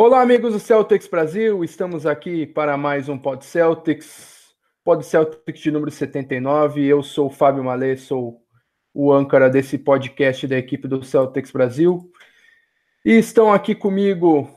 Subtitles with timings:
[0.00, 4.54] Olá, amigos do Celtics Brasil, estamos aqui para mais um Pod Celtics,
[4.84, 6.86] Pod Celtics de número 79.
[6.86, 8.40] Eu sou o Fábio Malê, sou
[8.94, 12.12] o âncora desse podcast da equipe do Celtics Brasil.
[13.04, 14.48] E estão aqui comigo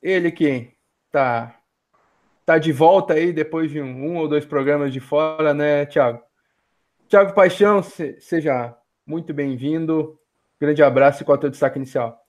[0.00, 0.70] ele que
[1.10, 1.58] tá,
[2.46, 6.22] tá de volta aí depois de um, um ou dois programas de fora, né, Thiago?
[7.08, 10.16] Thiago Paixão, se, seja muito bem-vindo.
[10.60, 12.27] Grande abraço e qual é o teu destaque inicial?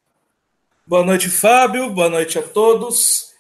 [0.89, 1.91] Boa noite, Fábio.
[1.91, 3.31] Boa noite a todos.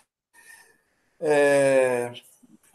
[1.19, 2.13] É...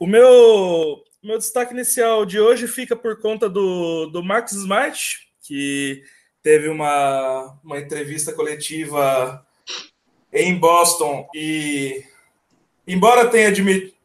[0.00, 6.02] O meu, meu destaque inicial de hoje fica por conta do, do Marcos Smart, que
[6.42, 9.46] teve uma, uma entrevista coletiva
[10.32, 12.02] em Boston e,
[12.84, 13.52] embora tenha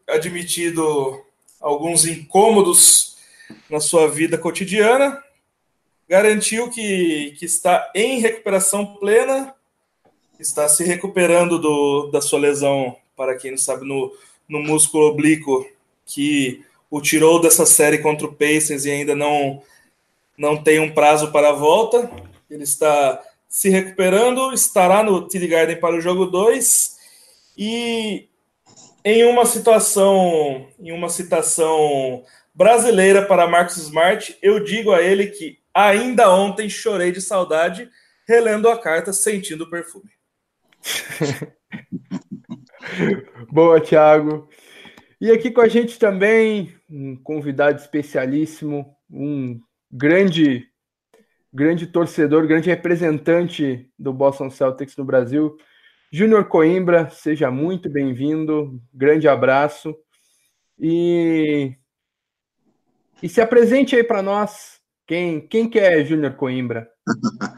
[0.08, 1.26] admitido
[1.60, 3.18] alguns incômodos
[3.72, 5.20] na sua vida cotidiana,
[6.08, 9.56] garantiu que, que está em recuperação plena
[10.40, 14.12] está se recuperando do, da sua lesão, para quem não sabe, no,
[14.48, 15.68] no músculo oblíquo,
[16.06, 19.62] que o tirou dessa série contra o Pacers e ainda não,
[20.38, 22.10] não tem um prazo para a volta.
[22.50, 26.98] Ele está se recuperando, estará no TD Garden para o jogo 2
[27.58, 28.28] e
[29.04, 35.60] em uma situação, em uma citação brasileira para Marcos Smart, eu digo a ele que
[35.74, 37.90] ainda ontem chorei de saudade
[38.28, 40.19] relendo a carta sentindo o perfume.
[43.52, 44.48] Boa, Thiago.
[45.22, 49.60] E aqui com a gente também um convidado especialíssimo, um
[49.92, 50.68] grande
[51.52, 55.58] grande torcedor, grande representante do Boston Celtics no Brasil,
[56.12, 59.96] Júnior Coimbra, seja muito bem-vindo, grande abraço
[60.80, 61.76] e
[63.22, 66.90] e se apresente aí para nós, quem quem que é Júnior Coimbra?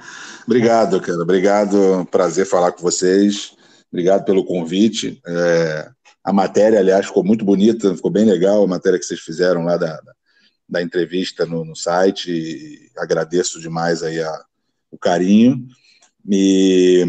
[0.51, 1.21] Obrigado, cara.
[1.21, 2.05] Obrigado.
[2.11, 3.53] Prazer falar com vocês.
[3.89, 5.17] Obrigado pelo convite.
[5.25, 5.89] É,
[6.21, 9.77] a matéria, aliás, ficou muito bonita, ficou bem legal a matéria que vocês fizeram lá
[9.77, 9.97] da,
[10.67, 12.29] da entrevista no, no site.
[12.33, 14.43] E agradeço demais aí a,
[14.91, 15.65] o carinho.
[16.29, 17.05] E,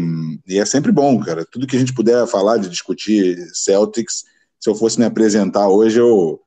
[0.47, 1.45] e, é sempre bom, cara.
[1.45, 4.23] Tudo que a gente puder falar de discutir Celtics,
[4.57, 6.39] se eu fosse me apresentar hoje, eu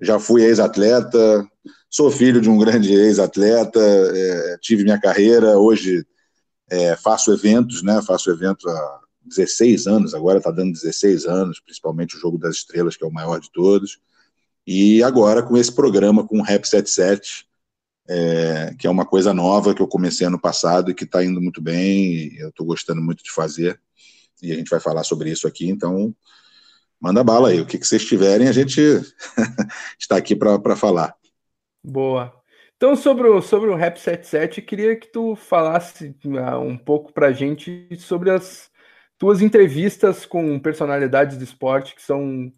[0.00, 1.46] já fui ex-atleta,
[1.88, 6.04] sou filho de um grande ex-atleta, é, tive minha carreira, hoje
[6.70, 8.00] é, faço eventos, né?
[8.02, 12.96] Faço evento há 16 anos, agora está dando 16 anos, principalmente o Jogo das Estrelas,
[12.96, 13.98] que é o maior de todos.
[14.66, 17.46] E agora com esse programa, com o Rap 77,
[18.08, 21.40] é, que é uma coisa nova que eu comecei ano passado e que está indo
[21.40, 23.80] muito bem, eu estou gostando muito de fazer.
[24.42, 26.14] E a gente vai falar sobre isso aqui, então
[27.00, 27.60] manda bala aí.
[27.60, 28.80] O que, que vocês tiverem, a gente
[29.98, 31.14] está aqui para falar.
[31.82, 32.43] Boa.
[32.76, 37.28] Então, sobre o, sobre o Rap 77, queria que tu falasse uh, um pouco para
[37.28, 38.70] a gente sobre as
[39.18, 42.52] tuas entrevistas com personalidades do esporte, que são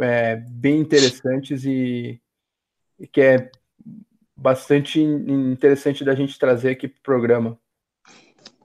[0.00, 2.20] é, bem interessantes e,
[2.98, 3.50] e, que é
[4.36, 7.58] bastante interessante da gente trazer aqui para o programa.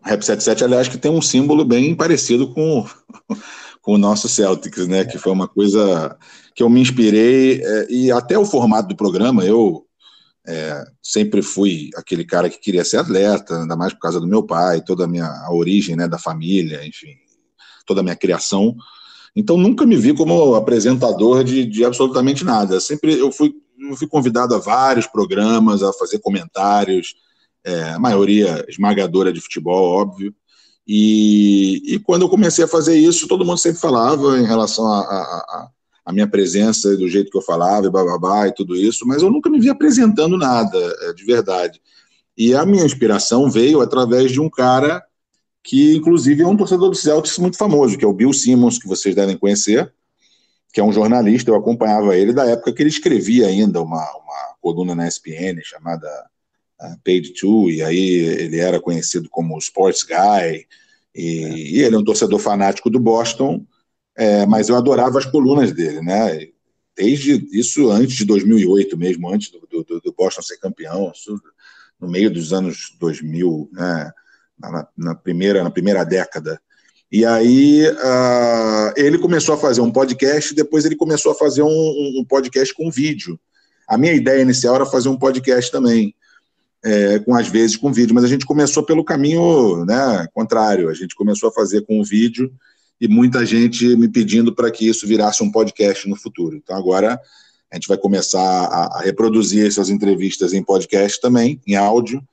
[0.01, 2.85] Rap 77, aliás, que tem um símbolo bem parecido com,
[3.81, 5.01] com o nosso Celtics, né?
[5.01, 5.05] É.
[5.05, 6.17] Que foi uma coisa
[6.55, 9.86] que eu me inspirei, é, e até o formato do programa, eu
[10.47, 14.41] é, sempre fui aquele cara que queria ser atleta, ainda mais por causa do meu
[14.41, 17.16] pai, toda a minha a origem né, da família, enfim,
[17.85, 18.75] toda a minha criação.
[19.35, 22.80] Então nunca me vi como apresentador de, de absolutamente nada.
[22.80, 23.53] Sempre eu fui,
[23.90, 27.16] eu fui convidado a vários programas, a fazer comentários,
[27.66, 30.34] é, a maioria esmagadora de futebol, óbvio.
[30.88, 35.00] E, e, quando eu comecei a fazer isso, todo mundo sempre falava em relação a,
[35.02, 35.69] a, a
[36.07, 39.29] a minha presença do jeito que eu falava, e bababá e tudo isso, mas eu
[39.29, 41.81] nunca me vi apresentando nada, é, de verdade.
[42.38, 45.03] E a minha inspiração veio através de um cara
[45.62, 48.88] que, inclusive, é um torcedor do Celtics muito famoso, que é o Bill Simmons, que
[48.88, 49.94] vocês devem conhecer,
[50.72, 54.56] que é um jornalista, eu acompanhava ele da época que ele escrevia ainda uma, uma
[54.62, 56.07] coluna na ESPN chamada
[56.84, 60.66] uh, Page Two, e aí ele era conhecido como Sports Guy,
[61.13, 61.49] e, é.
[61.49, 63.66] e ele é um torcedor fanático do Boston,
[64.17, 66.47] é, mas eu adorava as colunas dele, né?
[66.96, 71.11] Desde isso antes de 2008 mesmo, antes do, do, do Boston ser campeão,
[71.99, 74.11] no meio dos anos 2000, né?
[74.59, 76.59] na, na primeira, na primeira década.
[77.11, 82.19] E aí uh, ele começou a fazer um podcast, depois ele começou a fazer um,
[82.19, 83.40] um, podcast com vídeo.
[83.87, 86.14] A minha ideia inicial era fazer um podcast também,
[86.84, 90.90] é, com às vezes com vídeo, mas a gente começou pelo caminho né, contrário.
[90.90, 92.52] A gente começou a fazer com vídeo
[92.99, 96.55] e muita gente me pedindo para que isso virasse um podcast no futuro.
[96.55, 97.20] Então agora
[97.72, 102.23] a gente vai começar a, a, reproduzir essas entrevistas em podcast também, em áudio,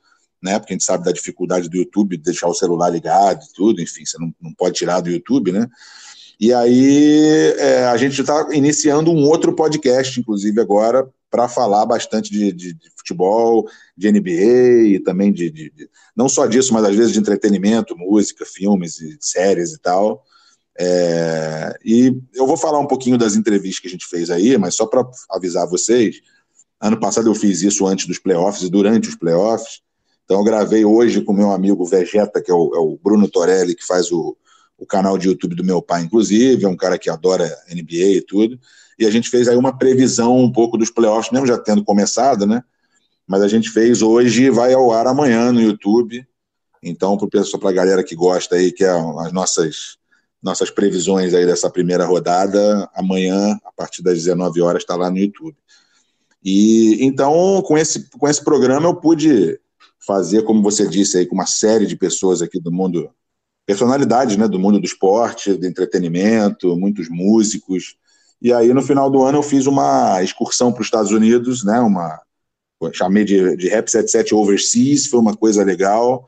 [0.41, 0.57] né?
[0.59, 3.81] Porque a gente sabe da dificuldade do YouTube de deixar o celular ligado e tudo,
[3.81, 5.67] enfim, você não, não pode tirar do YouTube, né?
[6.39, 12.31] E aí é, a gente está iniciando um outro podcast, inclusive agora, para falar bastante
[12.31, 15.71] de, de, de, futebol, de NBA e também de, de,
[16.15, 20.23] não só disso, mas às vezes de entretenimento, música, filmes e séries e tal.
[20.77, 24.75] É, e eu vou falar um pouquinho das entrevistas que a gente fez aí, mas
[24.75, 26.21] só para avisar vocês,
[26.81, 29.81] ano passado eu fiz isso antes dos playoffs e durante os playoffs.
[30.25, 33.75] Então eu gravei hoje com meu amigo Vegeta, que é o, é o Bruno Torelli,
[33.75, 34.35] que faz o,
[34.77, 38.21] o canal de YouTube do meu pai, inclusive, é um cara que adora NBA e
[38.21, 38.59] tudo.
[38.97, 42.45] E a gente fez aí uma previsão um pouco dos playoffs, mesmo já tendo começado,
[42.45, 42.63] né?
[43.27, 46.25] Mas a gente fez hoje e vai ao ar amanhã no YouTube.
[46.81, 49.97] Então, para a galera que gosta aí, que é as nossas
[50.45, 55.17] nossas previsões aí dessa primeira rodada, amanhã, a partir das 19 horas, está lá no
[55.17, 55.57] YouTube.
[56.43, 59.59] E então, com esse, com esse programa, eu pude
[60.05, 63.09] fazer, como você disse aí, com uma série de pessoas aqui do mundo,
[63.65, 67.97] personalidades né, do mundo do esporte, do entretenimento, muitos músicos.
[68.39, 71.79] E aí, no final do ano, eu fiz uma excursão para os Estados Unidos, né,
[71.79, 72.21] uma,
[72.93, 76.27] chamei de, de Rap 77 Overseas, foi uma coisa legal.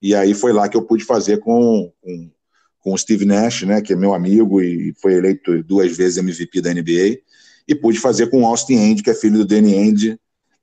[0.00, 2.30] E aí foi lá que eu pude fazer com, com,
[2.80, 6.60] com o Steve Nash, né, que é meu amigo e foi eleito duas vezes MVP
[6.60, 7.18] da NBA.
[7.66, 10.18] E pude fazer com o Austin End, que é filho do Danny End,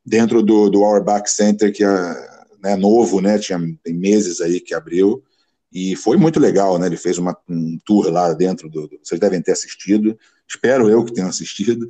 [0.06, 2.36] dentro do, do Auerbach Center, que é
[2.66, 5.24] né, novo, né, tinha tem meses aí que abriu,
[5.72, 9.20] e foi muito legal, né, ele fez uma, um tour lá dentro, do, do vocês
[9.20, 11.88] devem ter assistido, espero eu que tenham assistido,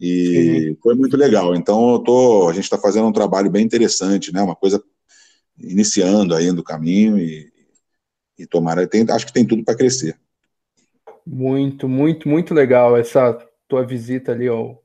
[0.00, 4.40] e foi muito legal, então tô, a gente está fazendo um trabalho bem interessante, né,
[4.40, 4.82] uma coisa
[5.58, 7.52] iniciando aí no caminho, e,
[8.38, 10.18] e tomara, tem, acho que tem tudo para crescer.
[11.26, 13.36] Muito, muito, muito legal essa
[13.68, 14.82] tua visita ali ao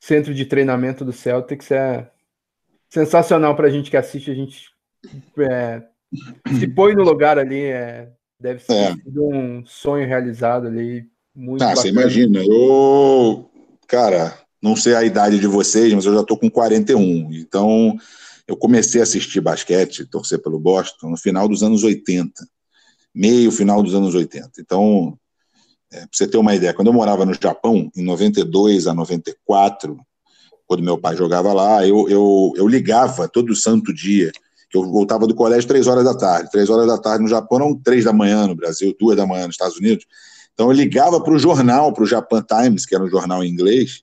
[0.00, 2.10] centro de treinamento do Celtics, é
[2.88, 4.70] sensacional para a gente que assiste, a gente
[5.38, 5.82] é,
[6.58, 8.94] se põe no lugar ali, é, deve ser é.
[9.06, 11.06] um sonho realizado ali.
[11.34, 13.50] Muito ah, você imagina, eu,
[13.86, 17.96] cara, não sei a idade de vocês, mas eu já estou com 41, então
[18.48, 22.32] eu comecei a assistir basquete, torcer pelo Boston, no final dos anos 80,
[23.14, 24.50] meio final dos anos 80.
[24.58, 25.18] Então,
[25.92, 29.98] é, para você ter uma ideia, quando eu morava no Japão, em 92 a 94,
[30.66, 34.30] quando meu pai jogava lá, eu, eu, eu ligava todo santo dia,
[34.72, 36.50] eu voltava do colégio três horas da tarde.
[36.50, 39.46] Três horas da tarde no Japão eram três da manhã no Brasil, duas da manhã
[39.46, 40.06] nos Estados Unidos.
[40.54, 43.48] Então eu ligava para o jornal, para o Japan Times, que era um jornal em
[43.48, 44.02] inglês,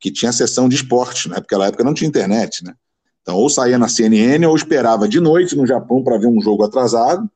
[0.00, 1.36] que tinha sessão de esporte, né?
[1.36, 2.74] porque naquela época não tinha internet, né?
[3.22, 6.64] Então ou saía na CNN ou esperava de noite no Japão para ver um jogo
[6.64, 7.30] atrasado.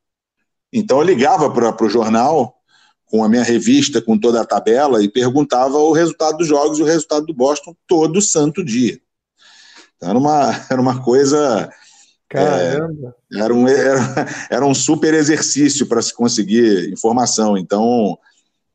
[0.74, 2.56] Então eu ligava para o jornal
[3.06, 6.82] com a minha revista, com toda a tabela, e perguntava o resultado dos jogos e
[6.82, 8.98] o resultado do Boston todo santo dia.
[9.96, 11.70] Então era uma, era uma coisa.
[12.28, 13.14] Caramba!
[13.32, 17.56] É, era, um, era, era um super exercício para se conseguir informação.
[17.56, 18.18] Então,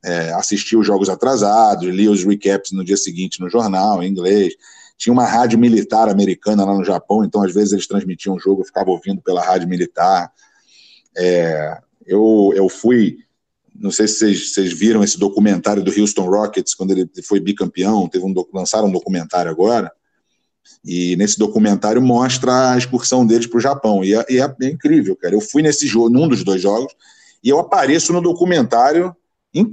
[0.05, 4.53] é, assistia os jogos atrasados, lia os recaps no dia seguinte no jornal, em inglês.
[4.97, 8.61] Tinha uma rádio militar americana lá no Japão, então às vezes eles transmitiam o jogo,
[8.61, 10.31] eu ficava ouvindo pela rádio militar.
[11.17, 11.77] É,
[12.09, 13.17] eu, eu fui
[13.79, 18.09] não sei se vocês, vocês, viram esse documentário do Houston Rockets, quando ele foi bicampeão,
[18.09, 19.89] teve um, lançaram um documentário agora,
[20.83, 25.33] e nesse documentário mostra a excursão deles para o Japão, e, é, é, incrível, cara.
[25.33, 26.94] Eu fui nesse jogo, num dos dois jogos,
[27.41, 29.16] e eu apareço no documentário,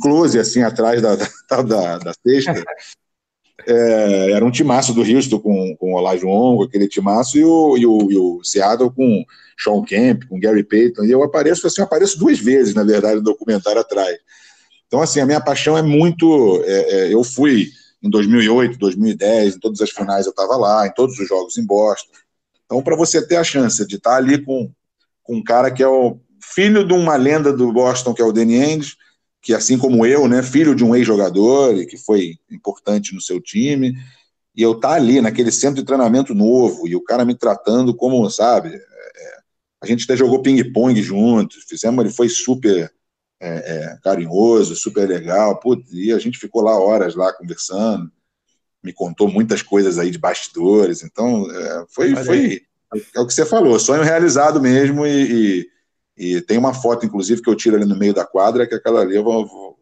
[0.01, 1.17] close, assim, atrás da,
[1.51, 2.13] da, da, da
[3.65, 7.87] é, era um timaço do Houston com, com o Olajuwon, aquele timaço, e o, e
[7.87, 9.25] o, e o Seattle com
[9.59, 13.17] Sean Kemp, com Gary Payton, e eu apareço assim, eu apareço duas vezes, na verdade,
[13.17, 14.19] no documentário atrás.
[14.87, 16.63] Então, assim, a minha paixão é muito...
[16.65, 17.69] É, é, eu fui
[18.03, 21.67] em 2008, 2010, em todas as finais eu estava lá, em todos os jogos em
[21.67, 22.13] Boston.
[22.65, 24.71] Então, para você ter a chance de estar tá ali com,
[25.23, 28.33] com um cara que é o filho de uma lenda do Boston, que é o
[28.33, 28.97] Danny Ainge,
[29.47, 33.41] que assim como eu, né, filho de um ex-jogador e que foi importante no seu
[33.41, 33.97] time,
[34.57, 37.95] e eu estar tá ali naquele centro de treinamento novo e o cara me tratando
[37.95, 39.37] como, sabe, é, é
[39.81, 42.93] a gente até jogou ping-pong juntos, fizemos, ele foi super
[43.41, 48.11] é, é, carinhoso, super legal, putz, e a gente ficou lá horas lá conversando,
[48.83, 52.63] me contou muitas coisas aí de bastidores, então é, foi, foi
[53.15, 55.69] é o que você falou, sonho realizado mesmo e, e
[56.17, 59.03] e tem uma foto, inclusive, que eu tiro ali no meio da quadra, que aquela
[59.03, 59.79] ali eu vou, vou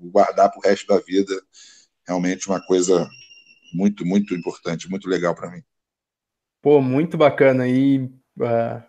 [0.00, 1.32] guardar para o resto da vida.
[2.06, 3.06] Realmente uma coisa
[3.74, 5.62] muito, muito importante, muito legal para mim.
[6.62, 7.68] Pô, muito bacana.
[7.68, 7.98] E
[8.38, 8.82] uh,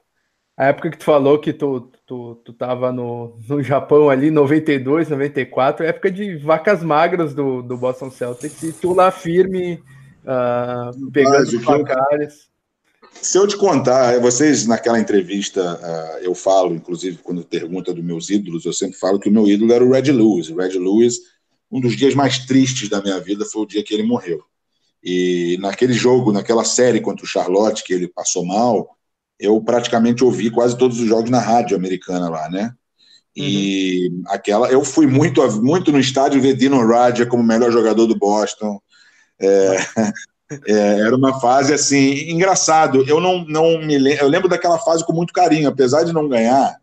[0.55, 5.09] a época que tu falou que tu, tu, tu tava no, no Japão ali, 92,
[5.09, 9.83] 94, época de vacas magras do, do Boston Celtics, e tu lá firme,
[10.23, 12.46] uh, pegando os placares.
[13.21, 18.29] Se eu te contar, vocês naquela entrevista, uh, eu falo, inclusive quando pergunta dos meus
[18.29, 20.49] ídolos, eu sempre falo que o meu ídolo era o Red Lewis.
[20.49, 21.19] O Red Lewis,
[21.71, 24.41] um dos dias mais tristes da minha vida foi o dia que ele morreu.
[25.03, 28.97] E naquele jogo, naquela série contra o Charlotte, que ele passou mal,
[29.39, 32.73] eu praticamente ouvi quase todos os jogos na rádio americana lá, né?
[33.35, 34.23] E uhum.
[34.27, 38.81] aquela, eu fui muito, muito no estádio ver Dino Radja como melhor jogador do Boston.
[39.39, 39.77] É,
[40.49, 43.03] é, era uma fase assim, engraçado.
[43.07, 46.27] Eu não, não me lembro, eu lembro daquela fase com muito carinho, apesar de não
[46.27, 46.77] ganhar.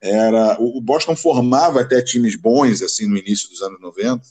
[0.00, 4.22] Era o Boston formava até times bons assim no início dos anos 90.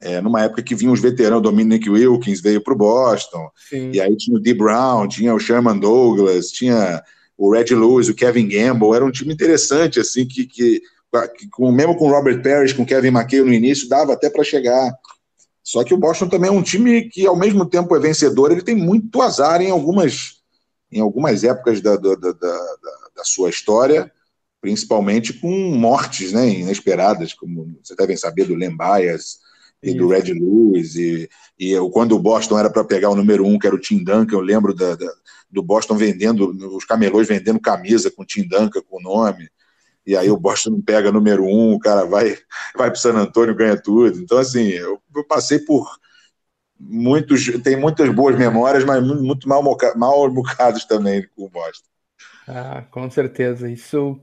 [0.00, 3.90] É, numa época que vinham os veteranos, o Dominic Wilkins veio para o Boston, Sim.
[3.92, 7.02] e aí tinha o Dee Brown, tinha o Sherman Douglas, tinha
[7.38, 10.82] o Red Lewis, o Kevin Gamble, era um time interessante, assim, que, que,
[11.38, 14.28] que com, mesmo com o Robert Parrish, com o Kevin McHale no início, dava até
[14.28, 14.92] para chegar.
[15.64, 18.60] Só que o Boston também é um time que, ao mesmo tempo, é vencedor, ele
[18.62, 20.42] tem muito azar em algumas,
[20.92, 24.12] em algumas épocas da, da, da, da, sua história,
[24.60, 29.38] principalmente com mortes né, inesperadas, como vocês devem saber do Len Bias
[29.82, 29.96] e Isso.
[29.96, 33.58] do Red Lewis, e, e eu, quando o Boston era para pegar o número um,
[33.58, 34.98] que era o Tim Duncan, eu lembro da,
[35.50, 39.48] do Boston vendendo, os camelôs vendendo camisa com Tim Duncan, com o nome,
[40.06, 42.36] e aí o Boston não pega número um, o cara vai,
[42.76, 44.18] vai para San Antônio ganha tudo.
[44.18, 45.88] Então, assim, eu, eu, passei por
[46.78, 49.62] muitos, tem muitas boas memórias, mas muito mal,
[49.96, 51.88] mal bocados também com o Boston.
[52.46, 53.70] Ah, com certeza.
[53.70, 54.20] Isso,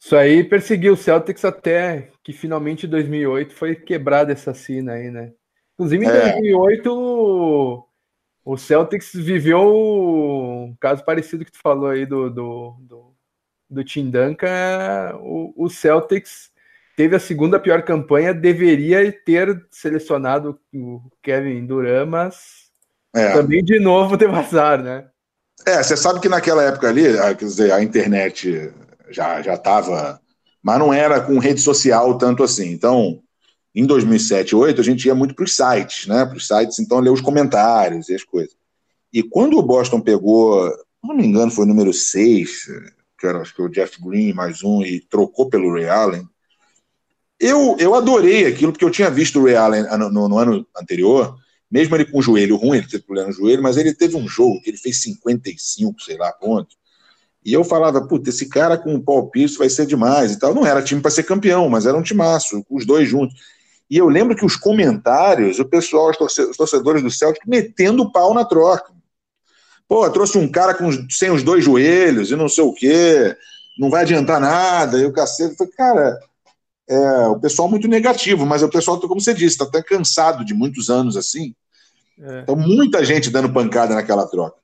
[0.00, 5.10] isso aí perseguiu o Celtics até que finalmente em 2008 foi quebrada essa cena aí,
[5.10, 5.32] né?
[5.74, 6.32] Inclusive em é.
[6.32, 7.88] 2008
[8.44, 12.76] o Celtics viveu um caso parecido que tu falou aí do, do,
[13.68, 15.16] do, Tim Duncan.
[15.20, 16.50] O, o, Celtics
[16.96, 22.36] teve a segunda pior campanha, deveria ter selecionado o Kevin Durant, mas
[23.14, 23.32] é.
[23.32, 25.06] também de novo teve azar, né?
[25.66, 27.02] É, você sabe que naquela época ali,
[27.36, 28.72] quer dizer, a internet
[29.10, 30.20] já já estava,
[30.62, 32.70] mas não era com rede social tanto assim.
[32.70, 33.20] Então,
[33.74, 36.24] em 2007, 2008, a gente ia muito para os sites, né?
[36.24, 38.56] Para os sites, então, ler os comentários e as coisas.
[39.12, 40.70] E quando o Boston pegou,
[41.02, 42.66] não me engano, foi o número 6,
[43.18, 46.28] que era acho que o Jeff Green mais um, e trocou pelo Ray Allen,
[47.40, 50.66] eu, eu adorei aquilo, porque eu tinha visto o Ray Allen no, no, no ano
[50.76, 51.36] anterior,
[51.70, 54.26] mesmo ele com o joelho ruim, ele teve problema no joelho, mas ele teve um
[54.26, 56.76] jogo que ele fez 55, sei lá, pontos.
[57.44, 60.54] E eu falava, puta, esse cara com o Paul Pierce vai ser demais e tal.
[60.54, 63.34] Não era time para ser campeão, mas era um timaço, os dois juntos.
[63.90, 68.34] E eu lembro que os comentários, o pessoal, os torcedores do Celtic, metendo o pau
[68.34, 68.92] na troca.
[69.88, 73.34] Pô, trouxe um cara com, sem os dois joelhos e não sei o quê,
[73.78, 75.56] não vai adiantar nada, e o cacete.
[75.76, 76.18] Cara,
[76.88, 80.52] é, o pessoal muito negativo, mas o pessoal, como você disse, está até cansado de
[80.52, 81.54] muitos anos assim.
[82.20, 82.40] É.
[82.40, 84.56] Então, muita gente dando pancada naquela troca.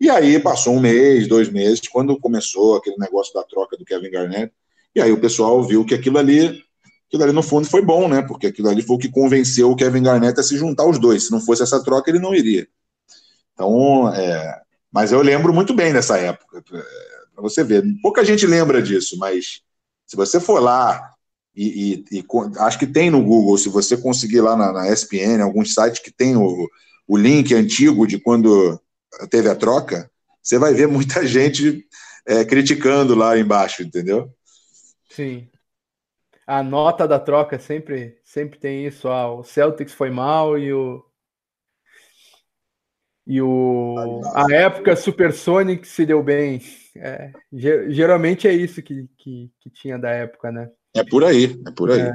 [0.00, 4.10] E aí passou um mês, dois meses, quando começou aquele negócio da troca do Kevin
[4.10, 4.52] Garnett,
[4.94, 6.64] e aí o pessoal viu que aquilo ali
[7.06, 8.22] aquilo ali no fundo foi bom, né?
[8.22, 11.26] Porque aquilo ali foi o que convenceu o Kevin Garnett a se juntar aos dois.
[11.26, 12.68] Se não fosse essa troca, ele não iria.
[13.52, 14.62] Então, é...
[14.92, 17.84] mas eu lembro muito bem dessa época, para você ver.
[18.02, 19.62] Pouca gente lembra disso, mas
[20.06, 21.10] se você for lá
[21.54, 22.24] e, e, e,
[22.58, 26.12] acho que tem no Google, se você conseguir lá na, na ESPN, alguns sites que
[26.12, 26.68] tem o,
[27.06, 28.80] o link antigo de quando
[29.30, 30.10] teve a troca,
[30.42, 31.84] você vai ver muita gente
[32.26, 34.28] é, criticando lá embaixo, entendeu?
[35.08, 35.48] Sim
[36.50, 39.06] a nota da troca sempre, sempre tem isso.
[39.06, 41.00] Ah, o Celtics foi mal e o.
[43.26, 46.60] E o, a época Supersonic se deu bem.
[46.96, 50.70] É, geralmente é isso que, que, que, tinha da época, né?
[50.94, 52.00] É por aí, é por aí.
[52.00, 52.12] É.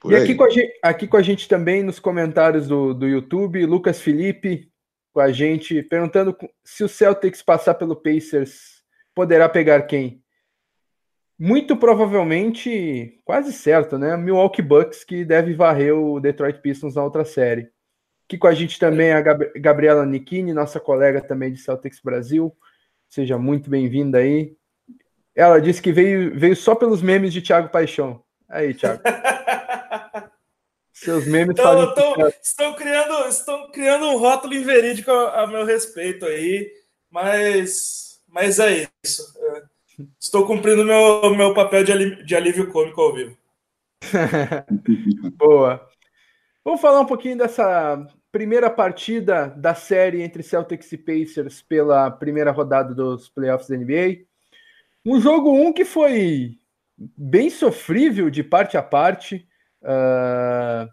[0.00, 0.22] Por e aí.
[0.22, 4.00] Aqui, com a gente, aqui com a gente também nos comentários do, do YouTube, Lucas
[4.00, 4.70] Felipe
[5.18, 10.22] com a gente perguntando se o Celtics passar pelo Pacers, poderá pegar quem?
[11.36, 14.16] Muito provavelmente, quase certo, né?
[14.16, 17.68] Milwaukee Bucks que deve varrer o Detroit Pistons na outra série.
[18.28, 22.54] Aqui com a gente também a Gabriela Nikini, nossa colega também de Celtics Brasil.
[23.08, 24.54] Seja muito bem-vinda aí.
[25.34, 28.22] Ela disse que veio, veio só pelos memes de Thiago Paixão.
[28.46, 29.00] Aí, Thiago.
[30.92, 36.26] Seus memes então, então, estão criando Estão criando um rótulo inverídico a, a meu respeito
[36.26, 36.70] aí,
[37.10, 39.22] mas, mas é isso.
[39.40, 39.62] É
[40.20, 43.38] Estou cumprindo meu, meu papel de, alívio, de alívio cômico ao vivo.
[45.32, 45.88] Boa.
[46.62, 52.50] Vamos falar um pouquinho dessa primeira partida da série entre Celtics e Pacers pela primeira
[52.50, 54.24] rodada dos playoffs da NBA.
[55.04, 56.58] Um jogo 1 um que foi
[56.96, 59.46] bem sofrível de parte a parte.
[59.82, 60.88] Uh...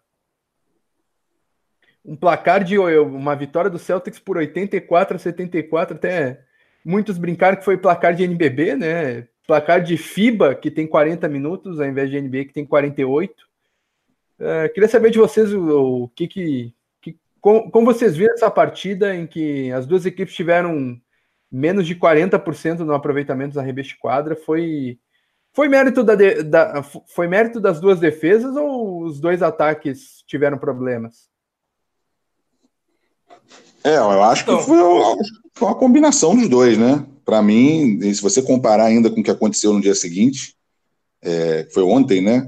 [2.06, 6.46] um placar de uma vitória do Celtics por 84 a 74, até
[6.86, 9.27] muitos brincaram que foi placar de NBB, né?
[9.48, 13.48] Placar de FIBA, que tem 40 minutos, ao invés de NBA, que tem 48.
[14.39, 16.74] É, queria saber de vocês o, o que, que
[17.45, 20.99] como, como, vocês viram essa partida em que as duas equipes tiveram
[21.51, 24.35] menos de 40% no aproveitamento da arremesso quadra.
[24.35, 24.97] Foi,
[25.53, 31.29] foi, mérito da, da, foi mérito das duas defesas ou os dois ataques tiveram problemas?
[33.83, 34.77] É, eu acho então, que foi,
[35.53, 37.05] foi uma combinação dos dois, né?
[37.23, 40.55] Para mim, se você comparar ainda com o que aconteceu no dia seguinte,
[41.21, 42.47] é, foi ontem, né?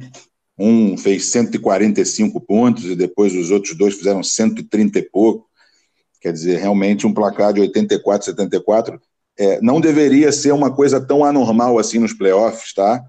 [0.58, 5.48] Um fez 145 pontos e depois os outros dois fizeram 130 e pouco.
[6.20, 9.00] Quer dizer, realmente um placar de 84, 74
[9.38, 13.06] é, não deveria ser uma coisa tão anormal assim nos playoffs, tá?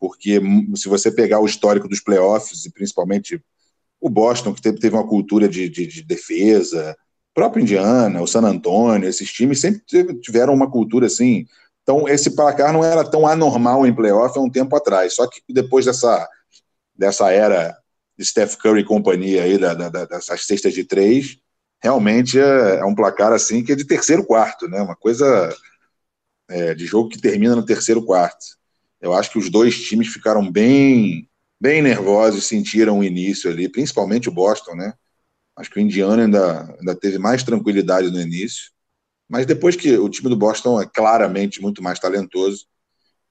[0.00, 0.40] Porque
[0.74, 3.42] se você pegar o histórico dos playoffs, e principalmente
[4.00, 6.96] o Boston, que teve, uma cultura de, de, de defesa,
[7.34, 9.82] próprio Indiana, o San Antonio, esses times sempre
[10.20, 11.46] tiveram uma cultura assim.
[11.82, 15.14] Então, esse placar não era tão anormal em playoff há um tempo atrás.
[15.14, 16.26] Só que depois dessa,
[16.96, 17.76] dessa era
[18.18, 21.38] de Steph Curry e companhia aí, da, da, dessas cestas de três,
[21.82, 24.80] realmente é, é, um placar assim que é de terceiro quarto, né?
[24.80, 25.54] Uma coisa
[26.48, 28.44] é, de jogo que termina no terceiro quarto.
[29.00, 31.28] Eu acho que os dois times ficaram bem,
[31.60, 34.94] bem nervosos, sentiram o início ali, principalmente o Boston, né?
[35.54, 38.70] Acho que o Indiana ainda, ainda teve mais tranquilidade no início,
[39.28, 42.66] mas depois que o time do Boston é claramente muito mais talentoso,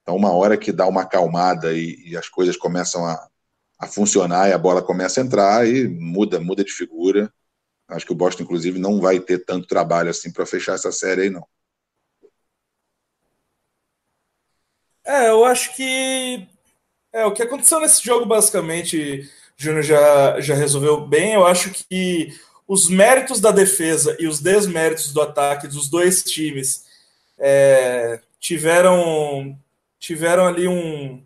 [0.02, 3.28] então uma hora que dá uma acalmada e, e as coisas começam a,
[3.86, 7.32] a funcionar e a bola começa a entrar e muda, muda de figura.
[7.88, 11.24] Acho que o Boston, inclusive, não vai ter tanto trabalho assim para fechar essa série
[11.24, 11.48] aí, não.
[15.06, 16.48] É, eu acho que
[17.14, 21.34] é o que aconteceu nesse jogo, basicamente Júnior já, já resolveu bem.
[21.34, 22.34] Eu acho que
[22.68, 26.84] os méritos da defesa e os desméritos do ataque dos dois times
[27.38, 29.58] é, tiveram,
[30.00, 31.24] tiveram ali um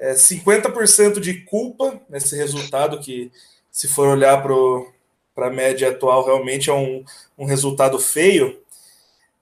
[0.00, 3.30] é, 50% de culpa nesse resultado, que
[3.70, 7.04] se for olhar para a média atual, realmente é um,
[7.38, 8.58] um resultado feio.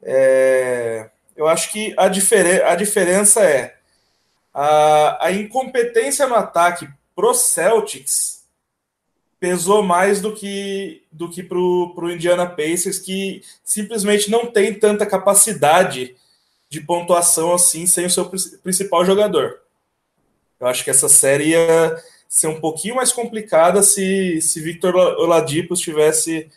[0.03, 3.77] É, eu acho que a, difere, a diferença é
[4.53, 8.39] a, a incompetência no ataque pro Celtics
[9.39, 15.07] pesou mais do que do que pro, pro Indiana Pacers, que simplesmente não tem tanta
[15.07, 16.17] capacidade
[16.69, 18.29] de pontuação assim sem o seu
[18.63, 19.61] principal jogador.
[20.61, 21.97] Eu acho que essa série ia
[22.29, 26.49] ser um pouquinho mais complicada se, se Victor Oladipo estivesse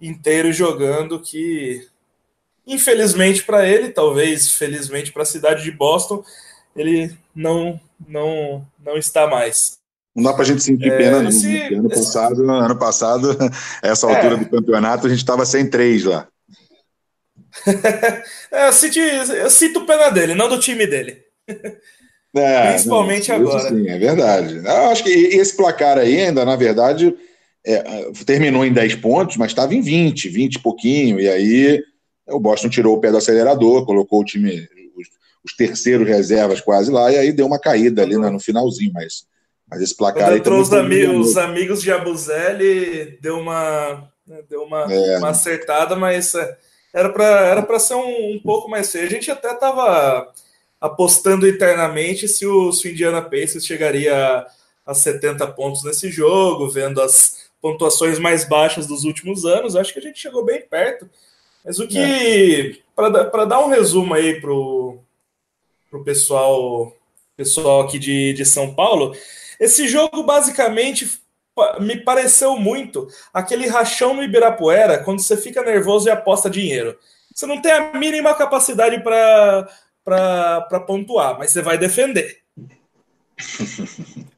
[0.00, 1.86] inteiro jogando, que
[2.66, 6.24] infelizmente para ele, talvez felizmente para a cidade de Boston,
[6.74, 9.78] ele não não não está mais.
[10.14, 11.30] Não dá para a gente sentir é, pena, não.
[11.30, 12.00] Esse, ano, esse...
[12.00, 13.38] passado, ano passado,
[13.82, 14.14] essa é.
[14.14, 16.28] altura do campeonato, a gente estava sem três lá.
[18.50, 21.22] é, eu, sinto, eu sinto pena dele, não do time dele.
[22.34, 23.68] É, Principalmente não, agora.
[23.68, 24.56] Sim, é verdade.
[24.56, 27.14] Eu acho que esse placar aí, ainda, na verdade,
[27.64, 31.20] é, terminou em 10 pontos, mas estava em 20, 20 e pouquinho.
[31.20, 31.82] E aí
[32.28, 34.66] o Boston tirou o pé do acelerador, colocou o time
[35.44, 39.26] os terceiros reservas quase lá, e aí deu uma caída ali no finalzinho, mas,
[39.68, 44.40] mas esse placar Quando aí entrou os, amigos, os amigos de Abuzelli, deu uma, né,
[44.48, 45.18] deu uma, é.
[45.18, 46.56] uma acertada, mas é,
[46.94, 49.06] era para era ser um, um, pouco mais feio.
[49.06, 50.32] A gente até estava
[50.82, 54.46] apostando internamente se o, se o Indiana Pacers chegaria a,
[54.84, 59.76] a 70 pontos nesse jogo, vendo as pontuações mais baixas dos últimos anos.
[59.76, 61.08] Acho que a gente chegou bem perto.
[61.64, 63.22] Mas o que, é.
[63.30, 64.98] para dar um resumo aí para o
[66.04, 66.92] pessoal,
[67.36, 69.14] pessoal aqui de, de São Paulo.
[69.60, 71.22] Esse jogo basicamente
[71.78, 76.98] me pareceu muito aquele rachão no Ibirapuera, quando você fica nervoso e aposta dinheiro.
[77.32, 79.68] Você não tem a mínima capacidade para
[80.86, 82.38] pontuar, mas você vai defender.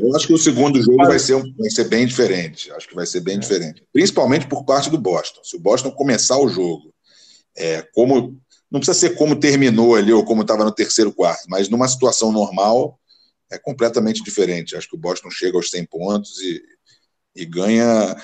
[0.00, 2.72] Eu acho que o segundo jogo vai ser, vai ser bem diferente.
[2.72, 3.38] Acho que vai ser bem é.
[3.38, 3.84] diferente.
[3.92, 5.40] Principalmente por parte do Boston.
[5.44, 6.92] Se o Boston começar o jogo
[7.56, 11.68] é, como não precisa ser como terminou ali ou como estava no terceiro quarto, mas
[11.68, 12.98] numa situação normal
[13.50, 14.76] é completamente diferente.
[14.76, 16.62] Acho que o Boston chega aos 100 pontos e,
[17.34, 18.16] e ganha.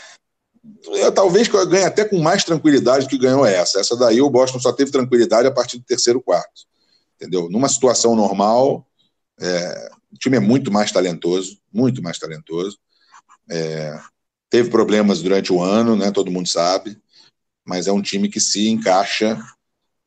[0.95, 3.81] É, talvez ganhe até com mais tranquilidade que ganhou essa.
[3.81, 6.63] Essa daí o Boston só teve tranquilidade a partir do terceiro quarto.
[7.17, 7.49] Entendeu?
[7.51, 8.87] Numa situação normal,
[9.41, 12.79] é, o time é muito mais talentoso, muito mais talentoso.
[13.51, 13.99] É,
[14.51, 16.11] teve problemas durante o ano, né?
[16.11, 16.99] Todo mundo sabe,
[17.65, 19.39] mas é um time que se encaixa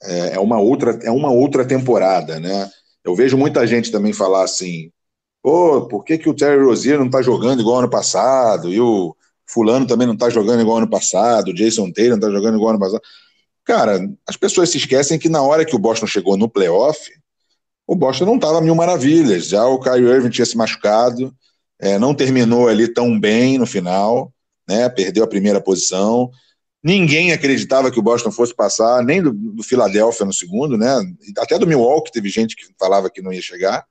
[0.01, 2.69] é, é, uma outra, é uma outra temporada, né?
[3.03, 4.91] Eu vejo muita gente também falar assim,
[5.41, 8.71] pô, por que, que o Terry Rozier não está jogando igual ano passado?
[8.71, 9.15] E o
[9.51, 12.79] fulano também não está jogando igual ano passado, Jason Taylor não está jogando igual ano
[12.79, 13.01] passado.
[13.65, 16.99] Cara, as pessoas se esquecem que na hora que o Boston chegou no playoff,
[17.85, 19.47] o Boston não estava mil maravilhas.
[19.47, 21.33] Já o Kyrie Irving tinha se machucado,
[21.79, 24.33] é, não terminou ali tão bem no final,
[24.67, 24.88] né?
[24.89, 26.29] Perdeu a primeira posição.
[26.83, 30.88] Ninguém acreditava que o Boston fosse passar, nem do, do Philadelphia no segundo, né?
[31.38, 33.85] Até do Milwaukee teve gente que falava que não ia chegar,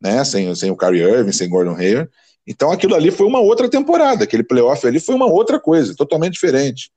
[0.00, 0.24] né?
[0.24, 2.10] Sem, sem o Kyrie Irving, sem Gordon Hayward.
[2.46, 6.34] Então aquilo ali foi uma outra temporada, aquele playoff ali foi uma outra coisa, totalmente
[6.34, 6.90] diferente.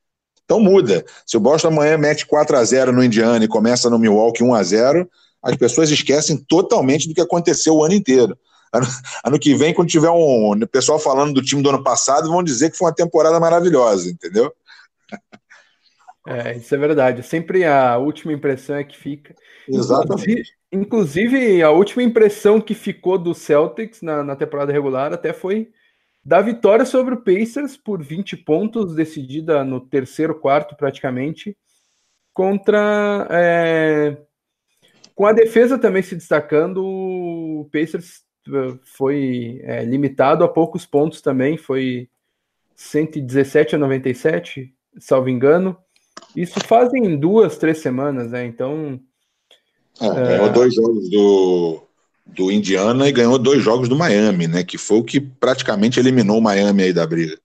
[0.46, 1.06] Então muda.
[1.26, 4.54] Se o Boston amanhã mete 4 a 0 no Indiana e começa no Milwaukee 1
[4.54, 5.10] a 0
[5.42, 8.38] as pessoas esquecem totalmente do que aconteceu o ano inteiro.
[8.74, 8.88] Ano,
[9.26, 12.72] ano que vem, quando tiver um pessoal falando do time do ano passado, vão dizer
[12.72, 14.52] que foi uma temporada maravilhosa, entendeu?
[16.26, 17.24] É, isso é verdade.
[17.24, 19.36] Sempre a última impressão é que fica.
[19.68, 20.54] Exatamente.
[20.72, 25.70] Inclusive, a última impressão que ficou do Celtics na, na temporada regular até foi
[26.26, 31.58] da vitória sobre o Pacers por 20 pontos, decidida no terceiro quarto, praticamente,
[32.34, 33.28] contra.
[33.30, 34.18] É,
[35.14, 41.22] com a defesa também se destacando, o Pacers eh, foi é, limitado a poucos pontos
[41.22, 42.10] também, foi
[42.76, 45.78] 117 a 97, salvo engano.
[46.36, 48.46] Isso fazem duas, três semanas, né?
[48.46, 49.00] Então.
[50.02, 50.52] É, ganhou é...
[50.52, 51.84] dois jogos do,
[52.26, 54.64] do Indiana e ganhou dois jogos do Miami, né?
[54.64, 57.38] Que foi o que praticamente eliminou o Miami aí da briga.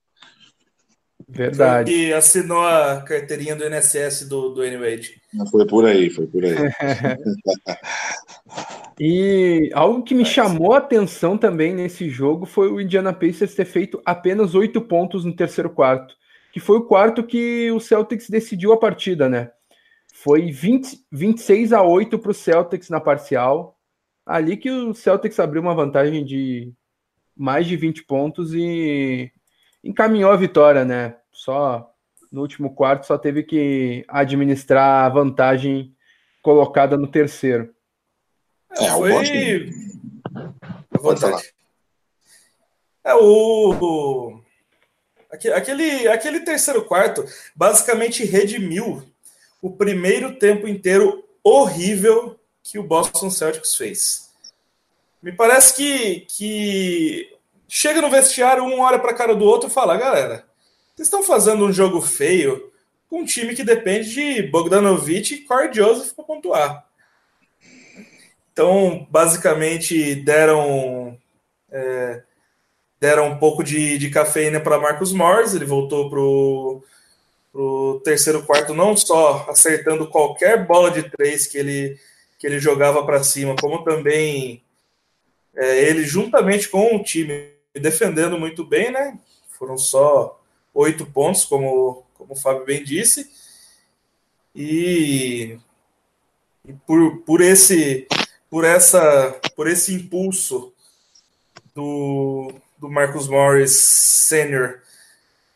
[1.31, 1.93] Verdade.
[1.93, 5.21] E assinou a carteirinha do INSS do, do N-Wade.
[5.51, 6.55] Foi por aí, foi por aí.
[8.99, 13.65] e algo que me chamou a atenção também nesse jogo foi o Indiana Pacers ter
[13.65, 16.15] feito apenas oito pontos no terceiro quarto,
[16.51, 19.51] que foi o quarto que o Celtics decidiu a partida, né?
[20.13, 23.79] Foi 20, 26 a 8 para o Celtics na parcial.
[24.25, 26.73] Ali que o Celtics abriu uma vantagem de
[27.35, 29.31] mais de 20 pontos e
[29.83, 31.15] encaminhou a vitória, né?
[31.31, 31.89] Só
[32.31, 35.95] no último quarto só teve que administrar a vantagem
[36.41, 37.73] colocada no terceiro.
[38.77, 39.69] É, foi.
[43.03, 44.41] É o.
[45.31, 47.23] Aquele, aquele terceiro quarto
[47.55, 49.03] basicamente redimiu
[49.61, 54.29] o primeiro tempo inteiro horrível que o Boston Celtics fez.
[55.21, 57.37] Me parece que, que
[57.67, 60.45] chega no vestiário, um olha para a cara do outro e fala: galera,
[60.95, 62.71] vocês estão fazendo um jogo feio
[63.09, 66.85] com um time que depende de Bogdanovich e Corey Joseph para pontuar.
[68.51, 71.17] Então, basicamente, deram
[71.71, 72.23] é,
[72.99, 76.83] deram um pouco de, de cafeína para Marcos Morris, ele voltou pro,
[77.51, 81.97] pro terceiro quarto, não só acertando qualquer bola de três que ele,
[82.37, 84.61] que ele jogava para cima, como também
[85.55, 89.17] é, ele, juntamente com o time, defendendo muito bem, né?
[89.57, 90.39] Foram só
[90.73, 93.29] oito pontos, como, como o Fábio bem disse.
[94.55, 95.57] E,
[96.65, 98.07] e por, por, esse,
[98.49, 100.73] por, essa, por esse impulso
[101.75, 104.79] do, do Marcus Morris Sênior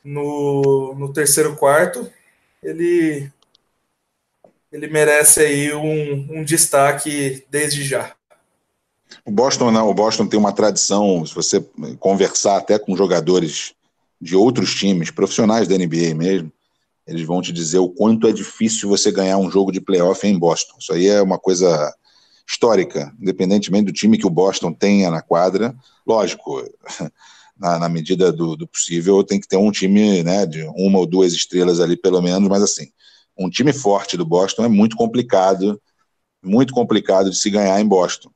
[0.03, 2.11] no, no terceiro quarto,
[2.61, 3.31] ele,
[4.71, 8.13] ele merece aí um, um destaque desde já.
[9.25, 11.65] O Boston não, o Boston tem uma tradição, se você
[11.99, 13.73] conversar até com jogadores
[14.19, 16.51] de outros times, profissionais da NBA mesmo,
[17.05, 20.37] eles vão te dizer o quanto é difícil você ganhar um jogo de playoff em
[20.37, 20.77] Boston.
[20.79, 21.93] Isso aí é uma coisa
[22.47, 25.75] histórica, independentemente do time que o Boston tenha na quadra.
[26.05, 26.63] Lógico,
[27.57, 31.05] na, na medida do, do, possível, tem que ter um time né, de uma ou
[31.05, 32.87] duas estrelas ali, pelo menos, mas assim,
[33.37, 35.81] um time forte do Boston é muito complicado,
[36.43, 38.29] muito complicado de se ganhar em Boston.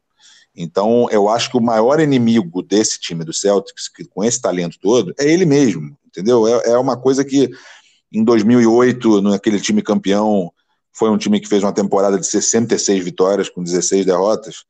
[0.56, 4.80] Então, eu acho que o maior inimigo desse time do Celtics, que, com esse talento
[4.82, 6.48] todo, é ele mesmo, entendeu?
[6.48, 7.52] É, é uma coisa que
[8.12, 10.52] em 2008, naquele time campeão,
[10.98, 14.64] foi um time que fez uma temporada de 66 vitórias com 16 derrotas,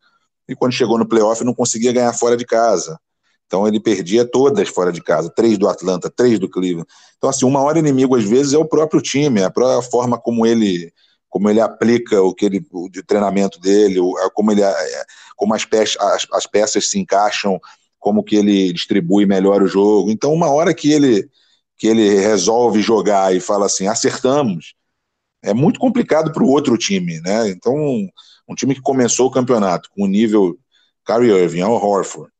[0.47, 2.99] e quando chegou no playoff não conseguia ganhar fora de casa.
[3.45, 6.87] Então ele perdia todas fora de casa, três do Atlanta, três do Cleveland.
[7.17, 10.45] Então assim, o maior inimigo às vezes é o próprio time, a própria forma como
[10.45, 10.91] ele
[11.29, 13.99] como ele aplica o que ele o de treinamento dele,
[14.33, 17.59] como ele é, como as peças, as, as peças se encaixam,
[17.99, 20.09] como que ele distribui melhor o jogo.
[20.09, 21.29] Então, uma hora que ele
[21.77, 24.73] que ele resolve jogar e fala assim, acertamos,
[25.49, 27.49] é muito complicado para o outro time, né?
[27.49, 30.57] Então, um, time que começou o campeonato com o nível
[31.05, 32.31] Kyrie Irving, Al Horford,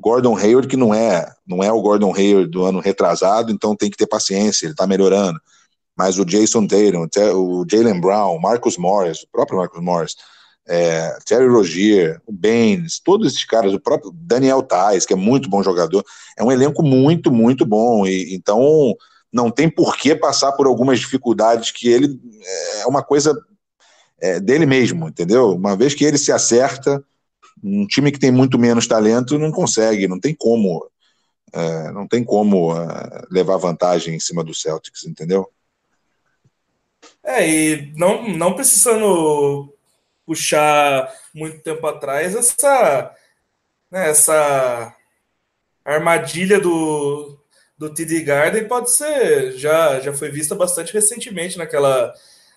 [0.00, 3.90] Gordon Hayward, que não é, não é o Gordon Hayward do ano retrasado, então tem
[3.90, 5.38] que ter paciência, ele está melhorando
[5.96, 10.16] mas o Jason Tatum, o Jalen Brown, Marcus Morris, o próprio Marcus Morris,
[10.66, 15.48] é, Terry Rogier, o Baines, todos esses caras, o próprio Daniel Tais, que é muito
[15.48, 16.04] bom jogador,
[16.36, 18.06] é um elenco muito, muito bom.
[18.06, 18.94] E, então
[19.34, 22.20] não tem por que passar por algumas dificuldades que ele
[22.78, 23.36] é uma coisa
[24.20, 25.50] é, dele mesmo, entendeu?
[25.50, 27.04] Uma vez que ele se acerta,
[27.60, 30.88] um time que tem muito menos talento não consegue, não tem como,
[31.52, 35.50] é, não tem como é, levar vantagem em cima do Celtics, entendeu?
[37.24, 39.74] É, e não, não precisando
[40.24, 43.12] puxar muito tempo atrás, essa,
[43.90, 44.94] né, essa
[45.84, 47.36] armadilha do,
[47.88, 52.14] do TD Garden pode ser, já, já foi vista bastante recentemente naquela,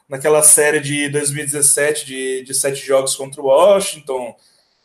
[0.08, 4.36] naquela série de 2017 de, de sete jogos contra o Washington,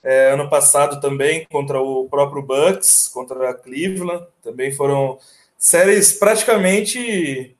[0.02, 5.18] é, ano passado também contra o próprio Bucks, contra a Cleveland, também foram
[5.56, 7.56] séries praticamente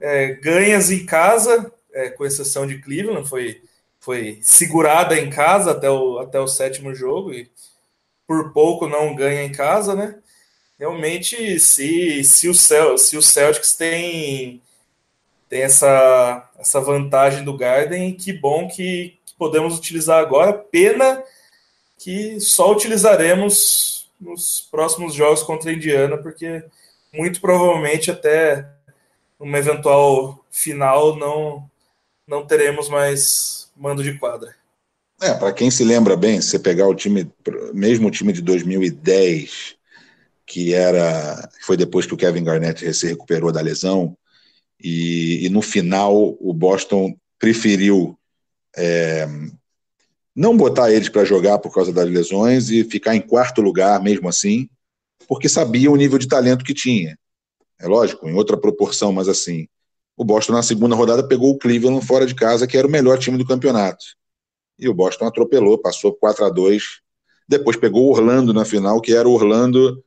[0.00, 3.62] é, ganhas em casa, é, com exceção de Cleveland, foi,
[4.00, 7.50] foi segurada em casa até o, até o sétimo jogo e
[8.26, 10.18] por pouco não ganha em casa, né?
[10.78, 14.60] Realmente, se, se, o, Cel, se o Celtics tem,
[15.48, 20.52] tem essa, essa vantagem do Garden, que bom que, que podemos utilizar agora.
[20.52, 21.22] Pena
[21.98, 26.64] que só utilizaremos nos próximos jogos contra a Indiana, porque
[27.12, 28.68] muito provavelmente até
[29.38, 31.70] uma eventual final não
[32.26, 34.54] não teremos mais mando de quadra.
[35.20, 37.30] É, para quem se lembra bem, se você pegar o time,
[37.72, 39.75] mesmo o time de 2010,
[40.46, 44.16] que era foi depois que o Kevin Garnett se recuperou da lesão,
[44.80, 48.16] e, e no final o Boston preferiu
[48.76, 49.26] é,
[50.34, 54.28] não botar eles para jogar por causa das lesões e ficar em quarto lugar mesmo
[54.28, 54.68] assim,
[55.26, 57.18] porque sabia o nível de talento que tinha.
[57.78, 59.66] É lógico, em outra proporção, mas assim.
[60.16, 63.18] O Boston na segunda rodada pegou o Cleveland fora de casa, que era o melhor
[63.18, 64.04] time do campeonato.
[64.78, 66.82] E o Boston atropelou, passou 4 a 2
[67.48, 70.02] Depois pegou o Orlando na final, que era o Orlando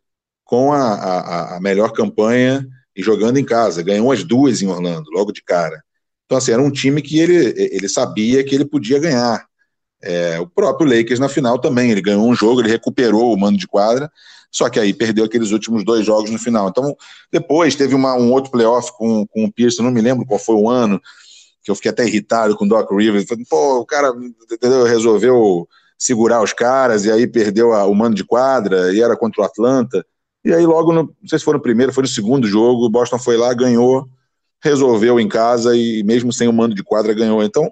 [0.50, 3.84] com a, a, a melhor campanha e jogando em casa.
[3.84, 5.80] Ganhou as duas em Orlando, logo de cara.
[6.26, 9.46] Então, assim, era um time que ele, ele sabia que ele podia ganhar.
[10.02, 13.60] É, o próprio Lakers na final também, ele ganhou um jogo, ele recuperou o mando
[13.60, 14.12] de quadra,
[14.50, 16.70] só que aí perdeu aqueles últimos dois jogos no final.
[16.70, 16.98] Então,
[17.32, 20.56] depois teve uma, um outro playoff com, com o Pierce, não me lembro qual foi
[20.56, 21.00] o ano,
[21.64, 23.28] que eu fiquei até irritado com o Doc Rivers.
[23.48, 24.12] Pô, o cara
[24.52, 29.16] entendeu, resolveu segurar os caras e aí perdeu a, o mando de quadra e era
[29.16, 30.04] contra o Atlanta.
[30.44, 32.90] E aí, logo, no, não sei se foi no primeiro, foi no segundo jogo, o
[32.90, 34.08] Boston foi lá, ganhou,
[34.62, 37.44] resolveu em casa e, mesmo sem o mando de quadra, ganhou.
[37.44, 37.72] Então,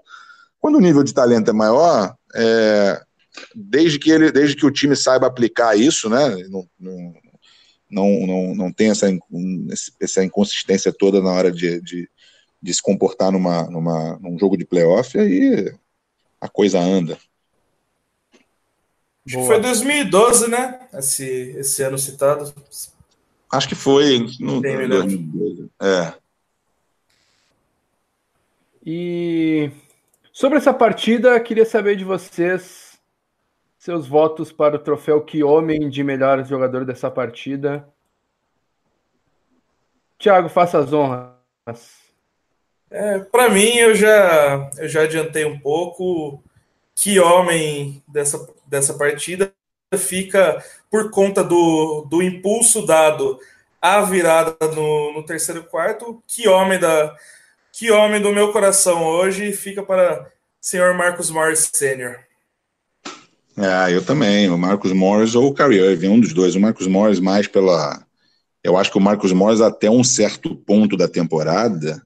[0.59, 3.01] quando o nível de talento é maior, é,
[3.55, 6.35] desde que ele, desde que o time saiba aplicar isso, né?
[6.49, 7.13] Não, não,
[7.89, 9.07] não, não, não tem essa,
[9.99, 12.09] essa inconsistência toda na hora de, de,
[12.61, 15.73] de se comportar numa, numa, num jogo de playoff, aí
[16.39, 17.17] a coisa anda.
[19.27, 20.87] Acho que foi 2012, né?
[20.93, 21.25] Esse,
[21.57, 22.53] esse ano citado.
[23.51, 24.25] Acho que foi.
[24.39, 25.69] No, 2012.
[25.81, 26.13] É.
[28.85, 29.69] E
[30.31, 32.97] sobre essa partida, queria saber de vocês
[33.77, 37.87] seus votos para o troféu Que Homem de melhor jogador dessa partida.
[40.17, 42.07] Thiago, faça as honras.
[42.89, 46.41] É, para mim, eu já, eu já adiantei um pouco.
[46.95, 49.53] Que homem dessa, dessa partida
[49.97, 53.39] fica por conta do, do impulso dado
[53.81, 56.21] à virada no, no terceiro quarto.
[56.27, 57.15] Que homem da
[57.71, 60.27] que homem do meu coração hoje fica para
[60.59, 62.17] senhor Marcos Morris Sênior.
[63.55, 64.49] Ah, eu também.
[64.49, 66.55] O Marcos Morris ou o Kyrie Irving, um dos dois.
[66.55, 68.03] O Marcos Morris mais pela...
[68.63, 72.01] Eu acho que o Marcos Morris, até um certo ponto da temporada,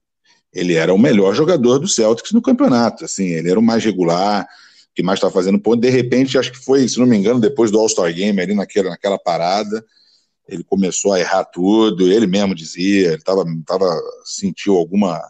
[0.52, 3.04] ele era o melhor jogador do Celtics no campeonato.
[3.04, 4.46] Assim, ele era o mais regular,
[4.94, 5.80] que mais estava fazendo ponto.
[5.80, 8.90] De repente, acho que foi, se não me engano, depois do All-Star Game, ali naquela,
[8.90, 9.84] naquela parada,
[10.48, 12.10] ele começou a errar tudo.
[12.10, 15.22] Ele mesmo dizia, ele tava, tava, sentiu alguma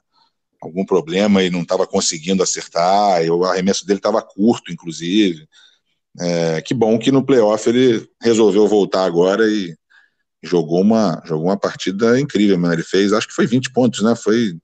[0.61, 3.25] algum problema e não estava conseguindo acertar.
[3.25, 5.46] E o arremesso dele estava curto, inclusive.
[6.20, 9.75] É, que bom que no playoff ele resolveu voltar agora e
[10.42, 12.75] jogou uma, jogou uma partida incrível, mano.
[12.75, 14.14] Ele fez, acho que foi 20 pontos, né?
[14.14, 14.57] Foi.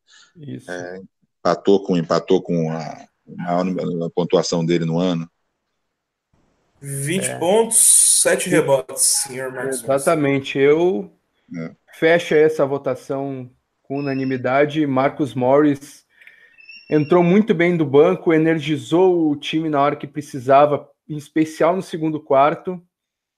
[0.68, 1.00] É,
[1.40, 3.08] empatou com, empatou com a,
[3.40, 5.28] a, a, pontuação dele no ano.
[6.80, 7.38] 20 é.
[7.38, 7.78] pontos,
[8.22, 9.82] 7 rebotes, senhor Marcos.
[9.82, 10.58] Exatamente.
[10.58, 11.12] Eu
[11.56, 11.72] é.
[11.94, 13.50] fecho essa votação
[13.82, 14.86] com unanimidade.
[14.86, 16.06] Marcos Morris
[16.90, 21.82] entrou muito bem do banco, energizou o time na hora que precisava em especial no
[21.82, 22.80] segundo quarto.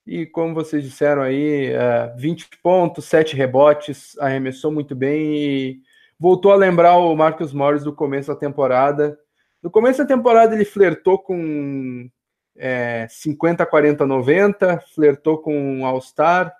[0.06, 1.70] E como vocês disseram aí,
[2.16, 5.80] 20 é, pontos, 7 rebotes, arremessou muito bem e
[6.18, 9.18] voltou a lembrar o Marcos Morris do começo da temporada.
[9.62, 12.08] No começo da temporada ele flertou com
[12.56, 16.52] é, 50, 40, 90, flertou com All-Star,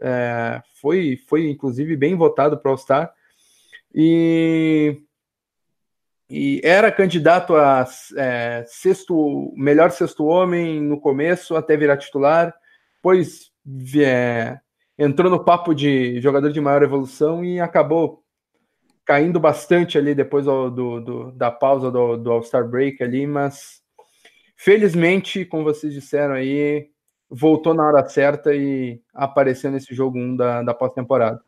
[0.00, 3.12] é, foi, foi inclusive bem votado para All-Star,
[3.94, 5.00] e,
[6.28, 7.86] e era candidato a
[8.16, 12.54] é, sexto, melhor sexto homem no começo, até virar titular,
[12.96, 13.52] depois
[13.96, 14.58] é,
[14.98, 18.23] entrou no papo de jogador de maior evolução e acabou
[19.04, 23.82] caindo bastante ali depois do, do, do da pausa do, do All-Star Break ali, mas
[24.56, 26.88] felizmente, como vocês disseram aí,
[27.28, 31.40] voltou na hora certa e apareceu nesse jogo 1 da, da pós-temporada.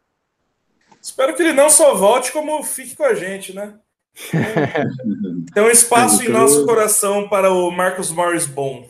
[1.01, 3.75] Espero que ele não só volte, como fique com a gente, né?
[5.55, 8.89] Tem um espaço em nosso coração para o Marcos Morris bom.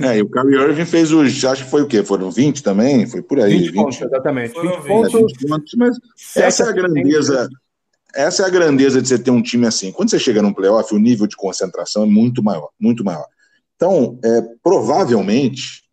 [0.00, 1.44] É, e o Kyrie Irving fez os.
[1.44, 2.02] Acho que foi o quê?
[2.02, 3.06] Foram 20 também?
[3.06, 3.58] Foi por aí.
[3.58, 4.54] 20, 20 pontos, exatamente.
[4.54, 5.12] 20, 20 pontos.
[5.12, 5.96] 20 pontos mas
[6.34, 7.48] essa é a grandeza.
[8.18, 9.92] Essa é a grandeza de você ter um time assim.
[9.92, 13.24] Quando você chega num playoff, o nível de concentração é muito maior, muito maior.
[13.76, 15.84] Então, é, provavelmente,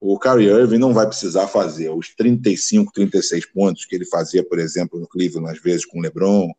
[0.00, 4.58] o Kyrie Irving não vai precisar fazer os 35, 36 pontos que ele fazia, por
[4.58, 6.50] exemplo, no Cleveland, às vezes, com o LeBron,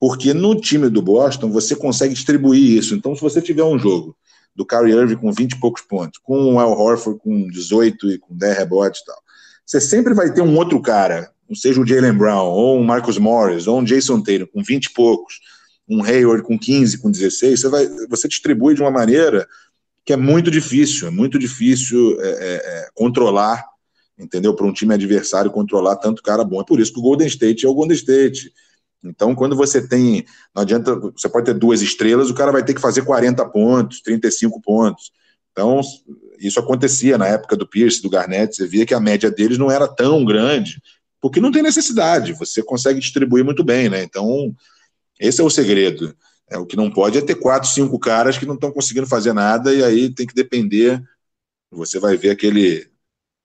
[0.00, 2.94] porque no time do Boston você consegue distribuir isso.
[2.94, 4.16] Então, se você tiver um jogo
[4.56, 8.18] do Kyrie Irving com 20 e poucos pontos, com o Al Horford com 18 e
[8.18, 9.18] com 10 rebotes e tal,
[9.66, 13.66] você sempre vai ter um outro cara seja o Jalen Brown, ou um Marcus Morris,
[13.66, 15.40] ou um Jason Taylor com 20 e poucos,
[15.88, 19.48] um Hayward com 15, com 16, você, vai, você distribui de uma maneira
[20.04, 23.64] que é muito difícil, é muito difícil é, é, é controlar,
[24.18, 24.54] entendeu?
[24.54, 26.60] Para um time adversário controlar tanto cara bom.
[26.60, 28.52] É por isso que o Golden State é o Golden State.
[29.04, 30.24] Então, quando você tem.
[30.54, 30.96] Não adianta.
[30.96, 35.12] Você pode ter duas estrelas, o cara vai ter que fazer 40 pontos, 35 pontos.
[35.52, 35.80] Então,
[36.38, 38.54] isso acontecia na época do Pierce, do Garnett.
[38.54, 40.80] Você via que a média deles não era tão grande
[41.20, 44.02] porque não tem necessidade, você consegue distribuir muito bem, né?
[44.02, 44.54] Então,
[45.18, 46.16] esse é o segredo.
[46.50, 49.32] É, o que não pode é ter quatro, cinco caras que não estão conseguindo fazer
[49.32, 51.02] nada e aí tem que depender.
[51.70, 52.90] Você vai ver aquele,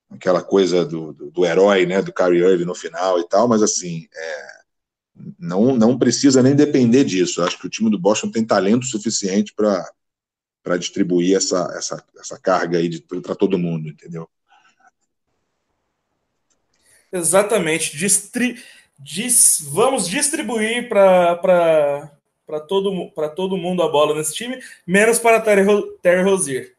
[0.09, 3.61] aquela coisa do, do, do herói, né, do Kyrie Irving no final e tal, mas
[3.61, 4.47] assim, é,
[5.37, 7.41] não, não precisa nem depender disso.
[7.41, 12.77] Acho que o time do Boston tem talento suficiente para distribuir essa, essa, essa carga
[12.77, 14.29] aí para todo mundo, entendeu?
[17.13, 17.95] Exatamente.
[17.95, 18.57] Distri...
[18.97, 19.65] Dis...
[19.69, 22.09] Vamos distribuir para
[22.67, 25.83] todo, todo mundo a bola nesse time, menos para Terry, Ro...
[26.01, 26.73] Terry Rozier.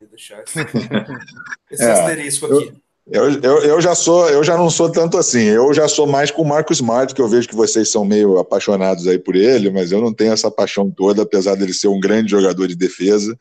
[0.00, 0.58] Vou deixar esse,
[1.72, 2.72] esse é, asterisco aqui.
[3.10, 5.44] Eu, eu, eu, já sou, eu já não sou tanto assim.
[5.44, 8.38] Eu já sou mais com o Marcos Smart, que eu vejo que vocês são meio
[8.38, 11.98] apaixonados aí por ele, mas eu não tenho essa paixão toda, apesar dele ser um
[11.98, 13.36] grande jogador de defesa.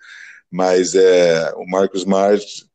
[0.49, 2.65] Mas é, o Marcos Smart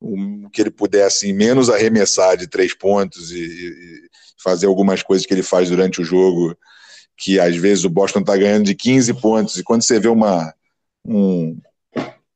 [0.00, 4.08] o que ele puder, assim, menos arremessar de três pontos e, e,
[4.42, 6.56] fazer algumas coisas que ele faz durante o jogo,
[7.16, 10.54] que às vezes o Boston está ganhando de 15 pontos, e quando você vê uma,
[11.04, 11.58] um,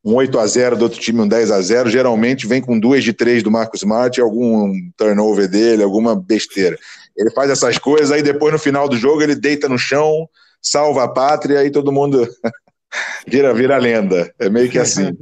[0.05, 3.05] um 8 a 0 do outro time, um 10 a 0 geralmente vem com duas
[3.05, 6.77] de três do Marcos Smart, algum turnover dele, alguma besteira.
[7.17, 10.29] Ele faz essas coisas, aí depois no final do jogo ele deita no chão,
[10.61, 12.29] salva a pátria e todo mundo
[13.27, 14.35] vira, vira lenda.
[14.39, 15.17] É meio que assim.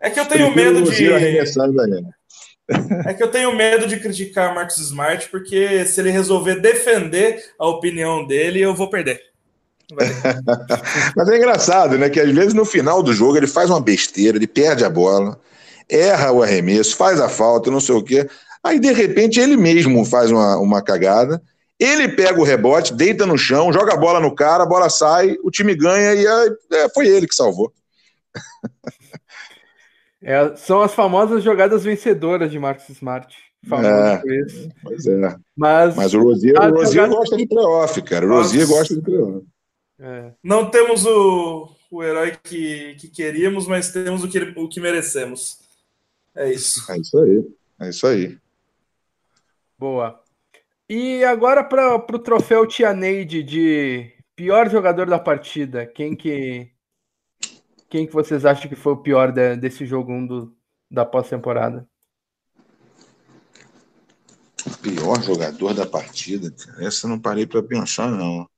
[0.00, 1.12] É que eu tenho medo de.
[3.06, 7.66] É que eu tenho medo de criticar Marcos Smart, porque se ele resolver defender a
[7.68, 9.20] opinião dele, eu vou perder.
[11.14, 12.08] Mas é engraçado, né?
[12.08, 15.38] Que às vezes no final do jogo ele faz uma besteira, ele perde a bola,
[15.88, 18.26] erra o arremesso, faz a falta, não sei o quê.
[18.62, 21.42] Aí, de repente, ele mesmo faz uma, uma cagada,
[21.78, 25.36] ele pega o rebote, deita no chão, joga a bola no cara, a bola sai,
[25.44, 26.26] o time ganha e
[26.72, 27.72] é, foi ele que salvou.
[30.24, 33.36] É, são as famosas jogadas vencedoras de Marcos Smart.
[33.66, 34.22] É,
[34.82, 35.36] pois é.
[35.56, 38.26] Mas, Mas o Rosier, o Rosier gosta de playoff, cara.
[38.26, 39.46] O Rosier gosta de playoff.
[39.98, 40.32] É.
[40.42, 45.58] Não temos o, o herói que, que queríamos, mas temos o que, o que merecemos.
[46.34, 46.90] É isso.
[46.90, 47.44] É isso aí.
[47.80, 48.38] É isso aí.
[49.78, 50.20] Boa.
[50.88, 55.86] E agora para o troféu Tia Neide de pior jogador da partida.
[55.86, 56.73] Quem que
[57.94, 60.56] quem que vocês acham que foi o pior de, desse jogo 1 do,
[60.90, 61.88] da pós-temporada?
[64.66, 66.52] O pior jogador da partida?
[66.80, 68.50] Essa eu não parei para pensar, não.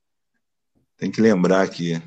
[0.97, 2.01] Tem que lembrar aqui.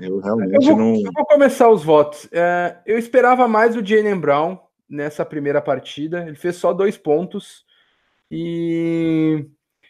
[0.00, 0.96] Eu realmente eu vou, não.
[0.96, 2.26] Eu vou começar os votos.
[2.32, 6.26] É, eu esperava mais o Jalen Brown nessa primeira partida.
[6.26, 7.66] Ele fez só dois pontos.
[8.30, 9.44] E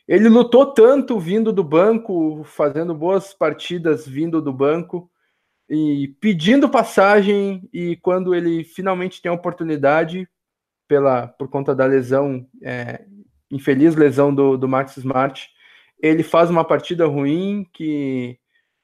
[0.08, 5.08] ele lutou tanto vindo do banco, fazendo boas partidas vindo do banco
[5.70, 10.28] e pedindo passagem e quando ele finalmente tem a oportunidade
[10.88, 13.04] pela por conta da lesão é,
[13.50, 15.48] infeliz lesão do, do Max Smart
[16.02, 18.38] ele faz uma partida ruim que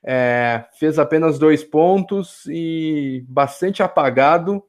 [0.06, 4.62] é, fez apenas dois pontos e bastante apagado.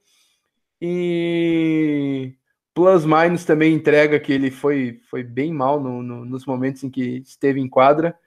[0.82, 2.34] E
[2.74, 6.90] plus minus também entrega que ele foi, foi bem mal no, no, nos momentos em
[6.90, 8.18] que esteve em quadra.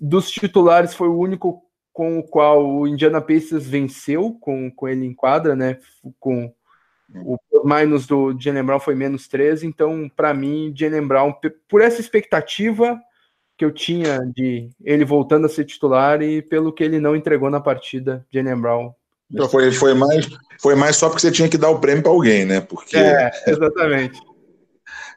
[0.00, 1.65] Dos titulares foi o único
[1.96, 5.78] com o qual o Indiana Pacers venceu com, com ele em quadra, né?
[6.20, 6.52] Com
[7.14, 11.32] o minus do Jalen Brown foi menos 13, então para mim Jalen Brown
[11.66, 13.00] por essa expectativa
[13.56, 17.48] que eu tinha de ele voltando a ser titular e pelo que ele não entregou
[17.48, 18.92] na partida, Jalen Brown.
[19.50, 20.28] Foi, foi, mais,
[20.60, 22.60] foi mais só porque você tinha que dar o prêmio para alguém, né?
[22.60, 22.98] Porque...
[22.98, 24.20] É, exatamente.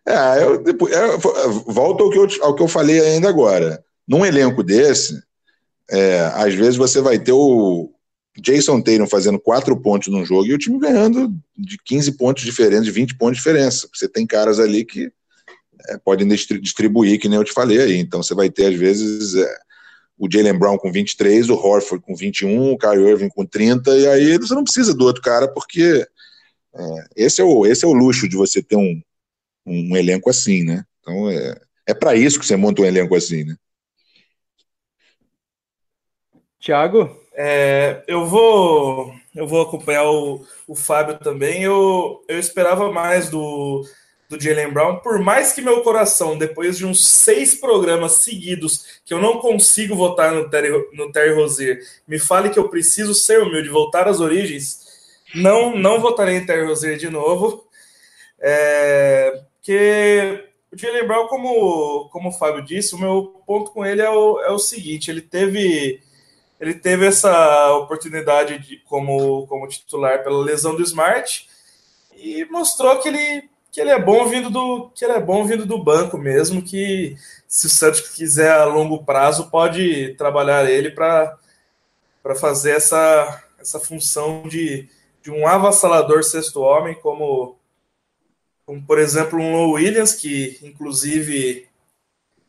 [0.07, 1.19] É, eu, depois, eu,
[1.67, 3.83] volto ao que, eu, ao que eu falei ainda agora.
[4.07, 5.21] Num elenco desse,
[5.89, 7.91] é, às vezes você vai ter o
[8.37, 12.85] Jason Tatum fazendo quatro pontos num jogo e o time ganhando de 15 pontos diferentes,
[12.85, 13.89] de 20 pontos de diferença.
[13.93, 15.11] Você tem caras ali que
[15.89, 17.97] é, podem distribuir, que nem eu te falei aí.
[17.97, 19.57] Então você vai ter, às vezes, é,
[20.17, 24.07] o Jalen Brown com 23, o Horford com 21, o Kyrie Irving com 30, e
[24.07, 26.05] aí você não precisa do outro cara, porque
[26.75, 29.01] é, esse, é o, esse é o luxo de você ter um,
[29.65, 30.83] um elenco assim, né?
[30.99, 33.55] Então é, é para isso que você monta um elenco assim, né?
[36.59, 37.17] Tiago?
[37.33, 41.63] É, eu vou eu vou acompanhar o, o Fábio também.
[41.63, 43.85] Eu, eu esperava mais do,
[44.27, 49.13] do Jalen Brown, por mais que meu coração, depois de uns seis programas seguidos, que
[49.13, 53.41] eu não consigo votar no Terry, no Terry Rozier, me fale que eu preciso ser
[53.41, 54.87] humilde, voltar às origens,
[55.33, 57.65] não, não votarei em Terry Rozier de novo.
[58.39, 64.01] É, porque o Jalen Brown, como, como o Fábio disse, o meu ponto com ele
[64.01, 66.01] é o, é o seguinte: ele teve
[66.59, 71.47] ele teve essa oportunidade de, como, como titular pela lesão do Smart
[72.15, 75.65] e mostrou que ele, que ele é bom vindo do que ele é bom vindo
[75.65, 77.15] do banco mesmo, que
[77.47, 81.37] se o Santos quiser a longo prazo pode trabalhar ele para
[82.35, 84.89] fazer essa, essa função de,
[85.23, 87.57] de um avassalador sexto homem, como,
[88.65, 91.69] como por exemplo um Low Williams, que inclusive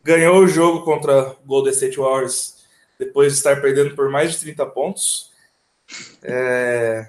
[0.02, 2.59] ganhou o jogo contra o Golden State Warriors
[3.00, 5.30] depois de estar perdendo por mais de 30 pontos.
[6.22, 7.08] É...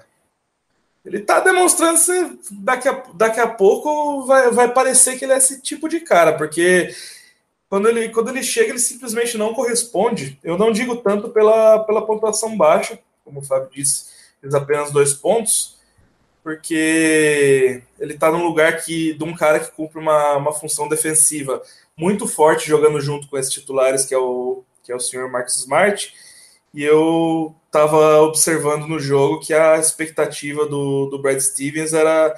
[1.04, 5.36] Ele está demonstrando se daqui a, daqui a pouco vai, vai parecer que ele é
[5.36, 6.94] esse tipo de cara, porque
[7.68, 10.38] quando ele, quando ele chega, ele simplesmente não corresponde.
[10.42, 14.06] Eu não digo tanto pela, pela pontuação baixa, como o Fábio disse,
[14.40, 15.76] fez apenas dois pontos,
[16.42, 21.60] porque ele está num lugar que, de um cara que cumpre uma, uma função defensiva
[21.96, 25.56] muito forte, jogando junto com esses titulares, que é o que é o senhor Marcos
[25.58, 26.14] Smart,
[26.74, 32.34] e eu estava observando no jogo que a expectativa do, do Brad Stevens era,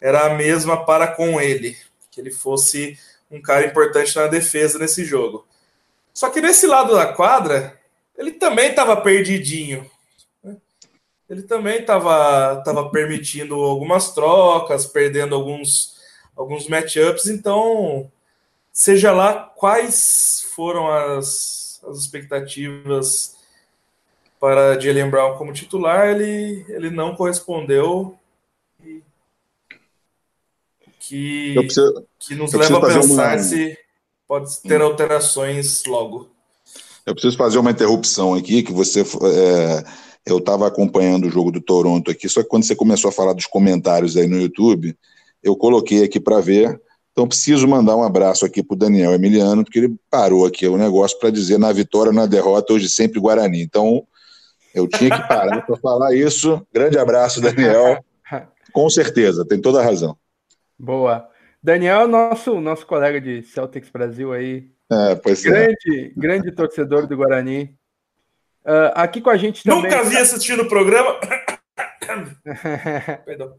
[0.00, 1.76] era a mesma para com ele,
[2.10, 2.98] que ele fosse
[3.30, 5.46] um cara importante na defesa nesse jogo.
[6.12, 7.78] Só que nesse lado da quadra,
[8.16, 9.90] ele também estava perdidinho.
[11.28, 15.96] Ele também estava tava permitindo algumas trocas, perdendo alguns,
[16.36, 17.26] alguns matchups.
[17.26, 18.10] Então,
[18.72, 23.36] seja lá quais foram as, as expectativas
[24.40, 28.18] para Jalen Brown como titular, ele, ele não correspondeu.
[31.00, 33.38] Que, preciso, que nos leva a pensar uma...
[33.38, 33.78] se
[34.26, 36.30] pode ter alterações logo.
[37.04, 39.00] Eu preciso fazer uma interrupção aqui, que você.
[39.00, 39.84] É,
[40.26, 43.34] eu estava acompanhando o jogo do Toronto aqui, só que quando você começou a falar
[43.34, 44.96] dos comentários aí no YouTube,
[45.42, 46.80] eu coloquei aqui para ver
[47.14, 50.76] então preciso mandar um abraço aqui para o Daniel Emiliano, porque ele parou aqui o
[50.76, 53.62] negócio para dizer na vitória, na derrota, hoje sempre Guarani.
[53.62, 54.04] Então
[54.74, 56.66] eu tinha que parar para falar isso.
[56.72, 58.04] Grande abraço, Daniel.
[58.72, 60.18] Com certeza, tem toda a razão.
[60.76, 61.28] Boa.
[61.62, 64.68] Daniel é nosso, nosso colega de Celtics Brasil aí.
[64.90, 65.48] É, pois é.
[65.48, 66.20] grande, é.
[66.20, 67.78] grande torcedor do Guarani.
[68.64, 69.82] Uh, aqui com a gente também.
[69.82, 71.16] Nunca vi assistindo o programa.
[73.24, 73.54] Perdão.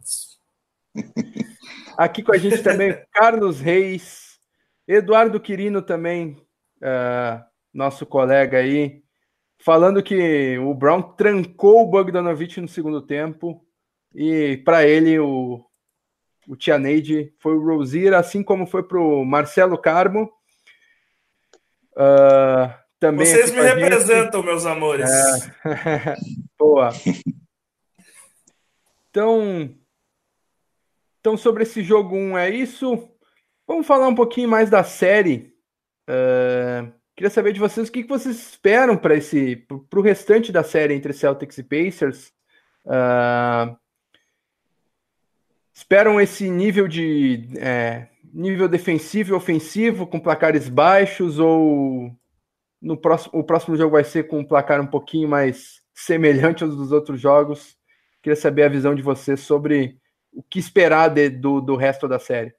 [1.98, 4.40] Aqui com a gente também, Carlos Reis,
[4.88, 6.38] Eduardo Quirino também,
[6.82, 7.44] uh,
[7.74, 9.04] nosso colega aí,
[9.60, 13.66] falando que o Brown trancou o Bogdanovich no segundo tempo
[14.14, 15.66] e para ele o,
[16.48, 20.32] o Tia Neide foi o Rosier, assim como foi para o Marcelo Carmo.
[21.94, 24.46] Uh, também Vocês me representam, gente.
[24.46, 25.10] meus amores.
[25.10, 26.16] É...
[26.58, 26.92] Boa.
[29.16, 29.74] Então,
[31.26, 33.10] então, sobre esse jogo 1 é isso.
[33.66, 35.56] Vamos falar um pouquinho mais da série.
[36.08, 39.56] Uh, queria saber de vocês o que, vocês esperam para esse
[39.90, 42.32] para o restante da série entre Celtics e Pacers.
[42.86, 43.76] Uh,
[45.74, 52.16] esperam esse nível de é, nível defensivo e ofensivo com placares baixos ou
[52.80, 56.76] no próximo, o próximo jogo vai ser com um placar um pouquinho mais semelhante aos
[56.76, 57.76] dos outros jogos.
[58.22, 60.00] Queria saber a visão de você sobre
[60.36, 62.54] o que esperar de, do, do resto da série.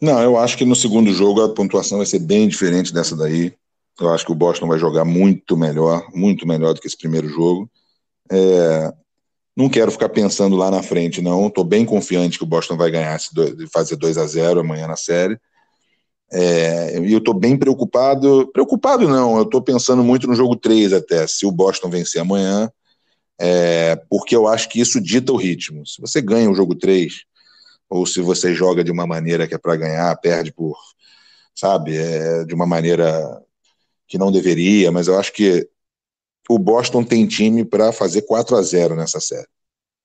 [0.00, 3.52] Não, eu acho que no segundo jogo a pontuação vai ser bem diferente dessa daí.
[4.00, 7.28] Eu acho que o Boston vai jogar muito melhor, muito melhor do que esse primeiro
[7.28, 7.70] jogo.
[8.32, 8.90] É,
[9.54, 11.48] não quero ficar pensando lá na frente, não.
[11.48, 13.18] Estou bem confiante que o Boston vai ganhar,
[13.70, 15.38] fazer 2 a 0 amanhã na série.
[16.32, 18.48] É, e eu estou bem preocupado.
[18.52, 22.70] Preocupado não, eu estou pensando muito no jogo 3 até, se o Boston vencer amanhã,
[23.40, 25.86] é, porque eu acho que isso dita o ritmo.
[25.86, 27.24] Se você ganha o jogo 3,
[27.88, 30.76] ou se você joga de uma maneira que é para ganhar, perde por,
[31.54, 33.42] sabe, é, de uma maneira
[34.06, 35.66] que não deveria, mas eu acho que
[36.50, 39.48] o Boston tem time para fazer 4 a 0 nessa série.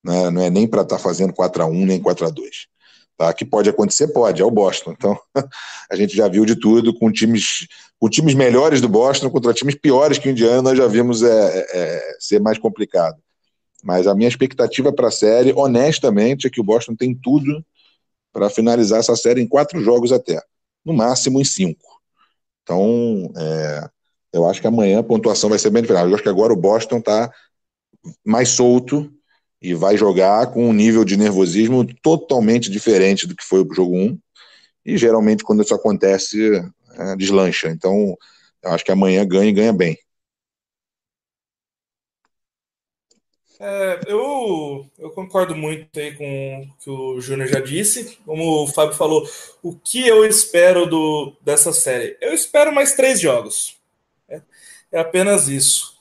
[0.01, 0.29] Né?
[0.29, 2.67] Não é nem para estar tá fazendo 4 a 1 nem 4 a 2
[3.17, 3.33] Tá?
[3.33, 4.91] Que pode acontecer, pode, é o Boston.
[4.91, 5.17] Então,
[5.91, 7.67] a gente já viu de tudo com times,
[7.97, 11.59] com times melhores do Boston contra times piores que o Indiana, nós já vimos é,
[11.59, 13.17] é, é ser mais complicado.
[13.86, 17.63] Mas a minha expectativa para a série, honestamente, é que o Boston tem tudo
[18.33, 20.41] para finalizar essa série em quatro jogos até,
[20.83, 21.86] no máximo em cinco.
[22.63, 23.89] Então, é,
[24.33, 26.07] eu acho que amanhã a pontuação vai ser bem diferente.
[26.07, 27.31] Eu acho que agora o Boston está
[28.25, 29.07] mais solto
[29.61, 33.95] e vai jogar com um nível de nervosismo totalmente diferente do que foi o jogo
[33.95, 34.17] 1.
[34.83, 36.53] E geralmente, quando isso acontece,
[36.95, 37.69] é, deslancha.
[37.69, 38.17] Então,
[38.63, 39.95] eu acho que amanhã ganha e ganha bem.
[43.59, 48.17] É, eu, eu concordo muito aí com o que o Júnior já disse.
[48.25, 49.27] Como o Fábio falou,
[49.63, 52.17] o que eu espero do, dessa série?
[52.19, 53.77] Eu espero mais três jogos.
[54.27, 54.41] É,
[54.91, 55.95] é apenas isso.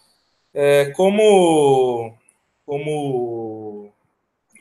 [0.52, 2.16] É, como
[2.66, 3.92] como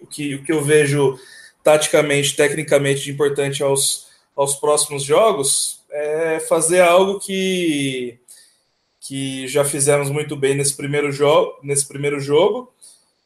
[0.01, 1.17] o que, o que eu vejo
[1.63, 8.19] taticamente, tecnicamente de importante aos, aos próximos jogos é fazer algo que,
[9.05, 12.73] que já fizemos muito bem nesse primeiro, jogo nesse primeiro jogo,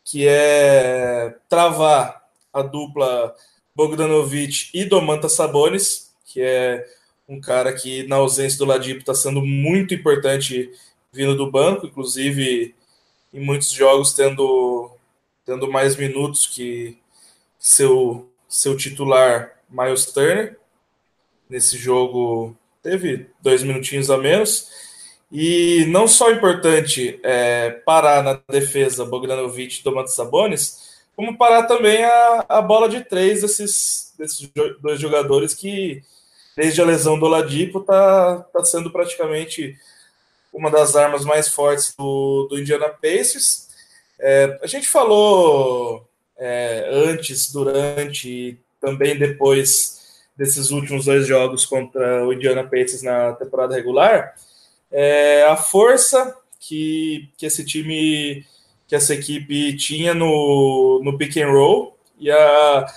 [0.04, 3.36] que é travar a dupla
[3.76, 6.84] Bogdanovic e Domantas Sabonis, que é
[7.30, 10.72] um cara que, na ausência do Ladipo, está sendo muito importante
[11.14, 12.74] vindo do banco, inclusive
[13.32, 14.90] em muitos jogos tendo,
[15.46, 16.98] tendo mais minutos que
[17.60, 20.58] seu, seu titular Miles Turner.
[21.48, 24.87] Nesse jogo teve dois minutinhos a menos.
[25.32, 32.04] E não só importante é, parar na defesa Bogdanovic e Domantas Sabonis, como parar também
[32.04, 34.50] a, a bola de três desses, desses
[34.82, 36.02] dois jogadores que,
[36.56, 39.76] desde a lesão do Oladipo, está tá sendo praticamente
[40.54, 43.68] uma das armas mais fortes do, do Indiana Pacers.
[44.20, 46.08] É, a gente falou
[46.38, 49.98] é, antes, durante e também depois
[50.38, 54.36] desses últimos dois jogos contra o Indiana Pacers na temporada regular,
[54.92, 58.46] é, a força que, que esse time,
[58.88, 62.94] que essa equipe tinha no, no pick and roll e a,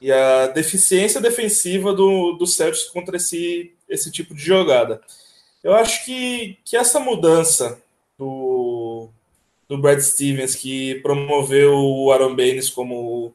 [0.00, 5.00] e a deficiência defensiva do, do Celtics contra esse, esse tipo de jogada.
[5.62, 7.80] Eu acho que, que essa mudança
[8.18, 9.08] do,
[9.68, 13.34] do Brad Stevens, que promoveu o Aaron Baines como,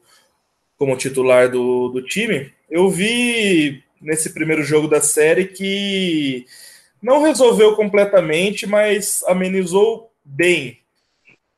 [0.76, 6.46] como titular do, do time, eu vi nesse primeiro jogo da série que
[7.02, 10.78] não resolveu completamente, mas amenizou bem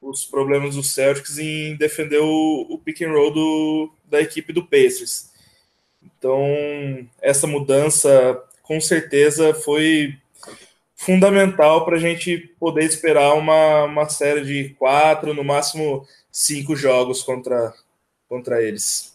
[0.01, 4.65] os problemas do Celtics em defender o, o pick and roll do, da equipe do
[4.65, 5.31] Pacers.
[6.03, 6.47] Então,
[7.21, 10.17] essa mudança com certeza foi
[10.95, 17.23] fundamental para a gente poder esperar uma, uma série de quatro, no máximo cinco jogos
[17.23, 17.75] contra,
[18.29, 19.10] contra eles.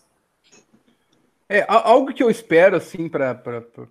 [1.48, 3.40] É, algo que eu espero assim para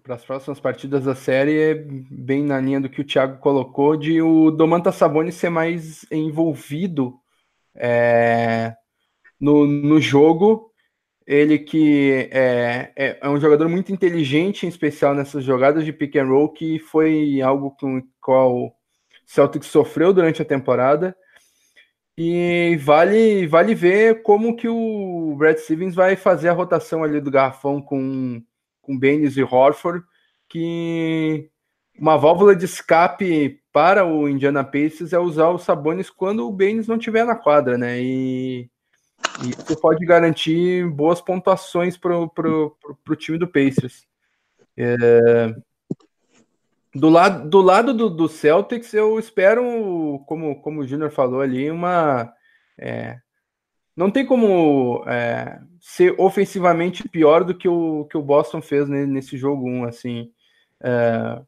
[0.08, 4.20] as próximas partidas da série é bem na linha do que o Thiago colocou, de
[4.20, 7.14] o Domantas Sabonis ser mais envolvido
[7.76, 8.74] é,
[9.40, 10.74] no, no jogo
[11.26, 16.16] ele que é, é, é, um jogador muito inteligente, em especial nessas jogadas de pick
[16.16, 18.72] and roll, que foi algo com o qual o
[19.26, 21.16] Celtics sofreu durante a temporada.
[22.16, 27.30] E vale, vale ver como que o Brad Stevens vai fazer a rotação ali do
[27.30, 28.42] garrafão com,
[28.80, 30.04] com Baines e Horford,
[30.48, 31.50] que
[31.98, 36.86] uma válvula de escape para o Indiana Pacers é usar os Sabonis quando o Baines
[36.86, 38.00] não estiver na quadra, né?
[38.00, 38.70] E
[39.42, 44.06] e isso pode garantir boas pontuações para o time do Pacers.
[44.76, 45.54] É...
[46.94, 51.70] Do lado, do, lado do, do, Celtics, eu espero, como, como o Júnior falou ali,
[51.70, 52.32] uma.
[52.78, 53.18] É...
[53.96, 59.36] Não tem como é, ser ofensivamente pior do que o que o Boston fez nesse
[59.36, 59.84] jogo 1.
[59.84, 60.30] Assim.
[60.80, 61.42] É...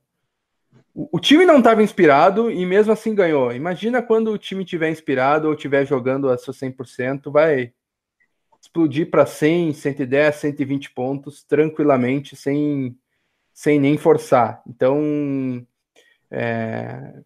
[0.93, 3.53] o, o time não estava inspirado e mesmo assim ganhou.
[3.53, 7.73] Imagina quando o time tiver inspirado ou estiver jogando a seu 100%, vai
[8.61, 12.97] explodir para 100, 110, 120 pontos tranquilamente, sem,
[13.57, 14.63] sem nem forçar.
[14.69, 15.67] Então,
[16.31, 17.23] é...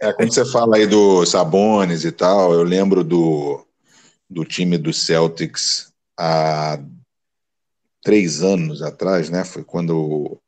[0.00, 3.66] é quando você fala aí do Sabones e tal, eu lembro do,
[4.30, 6.78] do time do Celtics há
[8.00, 9.44] três anos atrás, né?
[9.44, 10.40] Foi quando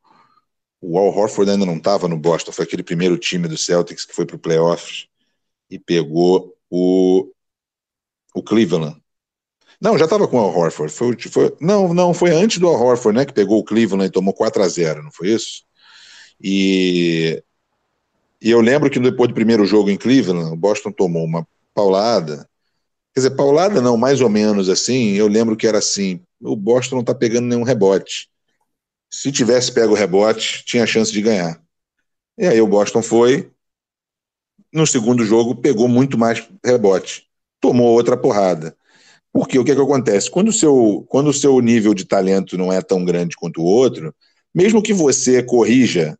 [0.79, 4.15] o Al Horford ainda não estava no Boston, foi aquele primeiro time do Celtics que
[4.15, 5.09] foi para o playoffs
[5.69, 7.29] e pegou o,
[8.33, 9.01] o Cleveland.
[9.79, 10.91] Não, já estava com o Al Horford.
[10.91, 13.25] Foi, foi, não, não, foi antes do Al Horford, né?
[13.25, 15.63] Que pegou o Cleveland e tomou 4 a 0 não foi isso?
[16.41, 17.43] E,
[18.41, 22.49] e eu lembro que depois do primeiro jogo em Cleveland, o Boston tomou uma paulada.
[23.13, 25.13] Quer dizer, paulada não, mais ou menos assim.
[25.13, 28.29] Eu lembro que era assim: o Boston não está pegando nenhum rebote.
[29.09, 31.61] Se tivesse pego o rebote, tinha chance de ganhar.
[32.37, 33.51] E aí o Boston foi.
[34.71, 37.27] No segundo jogo, pegou muito mais rebote.
[37.59, 38.75] Tomou outra porrada.
[39.37, 40.31] Porque o que, é que acontece?
[40.31, 43.65] Quando o, seu, quando o seu nível de talento não é tão grande quanto o
[43.65, 44.11] outro,
[44.51, 46.17] mesmo que você corrija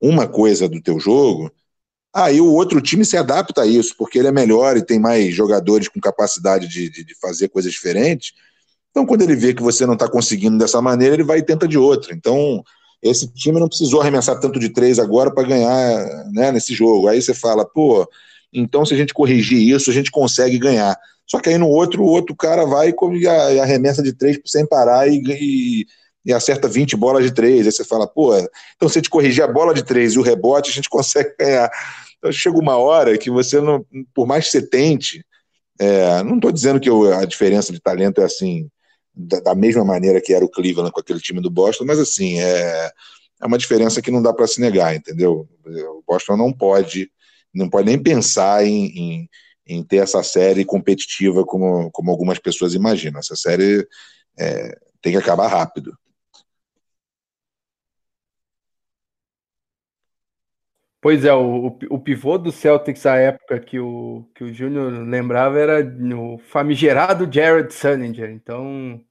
[0.00, 1.48] uma coisa do teu jogo,
[2.12, 5.32] aí o outro time se adapta a isso, porque ele é melhor e tem mais
[5.32, 8.32] jogadores com capacidade de, de, de fazer coisas diferentes.
[8.90, 11.68] Então, quando ele vê que você não está conseguindo dessa maneira, ele vai e tenta
[11.68, 12.12] de outra.
[12.12, 12.64] Então,
[13.00, 17.06] esse time não precisou arremessar tanto de três agora para ganhar né, nesse jogo.
[17.06, 18.10] Aí você fala, pô,
[18.52, 20.98] então se a gente corrigir isso, a gente consegue ganhar.
[21.30, 25.06] Só que aí no outro, o outro cara vai e arremessa de três sem parar
[25.06, 25.86] e, e,
[26.26, 27.66] e, acerta 20 bolas de três.
[27.66, 28.36] Aí você fala, pô,
[28.74, 31.32] então se a gente corrigir a bola de três e o rebote, a gente consegue
[31.38, 31.70] ganhar.
[32.18, 35.24] Então chega uma hora que você não, por mais que você tente,
[35.78, 38.68] é, não estou dizendo que eu, a diferença de talento é assim,
[39.14, 42.40] da, da, mesma maneira que era o Cleveland com aquele time do Boston, mas assim,
[42.40, 42.90] é,
[43.40, 45.48] é uma diferença que não dá para se negar, entendeu?
[45.64, 47.08] O Boston não pode,
[47.54, 49.30] não pode nem pensar em, em
[49.66, 53.20] em ter essa série competitiva como, como algumas pessoas imaginam.
[53.20, 53.86] Essa série
[54.38, 55.96] é, tem que acabar rápido.
[61.00, 65.58] Pois é, o, o pivô do Celtics à época que o, que o Júnior lembrava
[65.58, 65.82] era
[66.14, 68.30] o famigerado Jared Sullinger.
[68.30, 69.02] Então,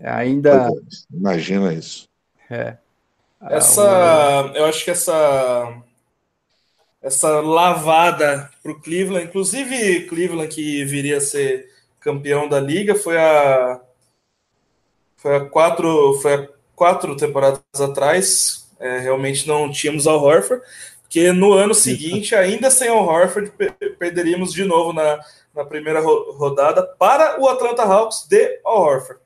[0.00, 0.66] ainda.
[0.66, 2.08] É, imagina isso.
[2.50, 2.76] É.
[3.42, 4.52] Essa.
[4.56, 5.82] Eu acho que essa
[7.02, 9.26] essa lavada para o Cleveland.
[9.26, 13.80] Inclusive, Cleveland, que viria a ser campeão da liga, foi a.
[15.16, 18.68] Foi a quatro, foi a quatro temporadas atrás.
[18.78, 20.64] É, realmente não tínhamos Al Horford,
[21.02, 23.52] porque no ano seguinte, ainda sem Al Horford,
[23.98, 25.20] perderíamos de novo na,
[25.54, 29.20] na primeira rodada para o Atlanta Hawks de Al Horford.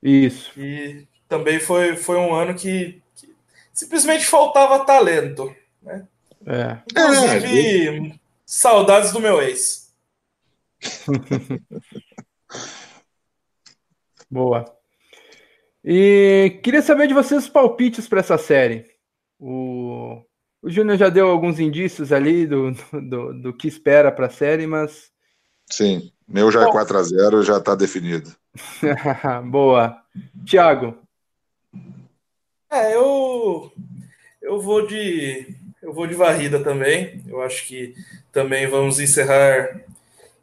[0.00, 0.52] Isso.
[0.56, 3.34] E também foi, foi um ano que, que
[3.72, 5.52] simplesmente faltava talento.
[5.82, 6.06] Né?
[6.46, 6.78] É.
[6.90, 9.92] Inclusive, é, saudades do meu ex.
[14.30, 14.64] Boa.
[15.84, 18.86] E queria saber de vocês os palpites para essa série.
[19.38, 20.22] O,
[20.62, 24.66] o Júnior já deu alguns indícios ali do, do, do que espera para a série,
[24.66, 25.10] mas.
[25.68, 28.34] Sim, meu já é 4x0, já está definido.
[29.50, 30.00] Boa.
[30.44, 30.96] Tiago.
[32.70, 33.72] É, eu,
[34.42, 37.22] eu vou de eu vou de varrida também.
[37.28, 37.94] Eu acho que
[38.32, 39.80] também vamos encerrar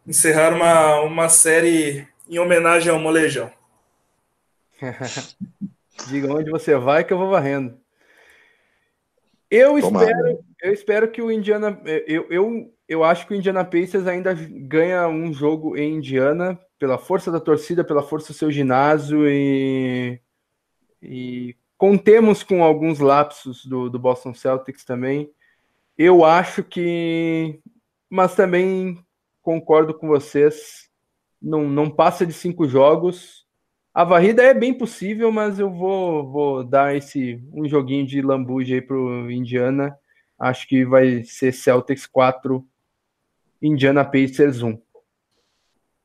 [0.08, 3.52] encerrar uma, uma série em homenagem ao Molejão.
[6.08, 7.78] Diga onde você vai que eu vou varrendo.
[9.52, 11.80] Eu espero, eu espero que o Indiana.
[12.08, 16.98] Eu, eu, eu acho que o Indiana Pacers ainda ganha um jogo em Indiana pela
[16.98, 20.20] força da torcida, pela força do seu ginásio e,
[21.02, 25.30] e contemos com alguns lapsos do, do Boston Celtics também.
[25.98, 27.60] Eu acho que.
[28.10, 29.04] Mas também
[29.42, 30.90] concordo com vocês.
[31.42, 33.46] Não, não passa de cinco jogos.
[33.94, 38.76] A varrida é bem possível, mas eu vou, vou dar esse um joguinho de lambuja
[38.76, 39.94] aí pro Indiana.
[40.40, 42.66] Acho que vai ser Celtics 4,
[43.62, 44.82] Indiana Pacers 1.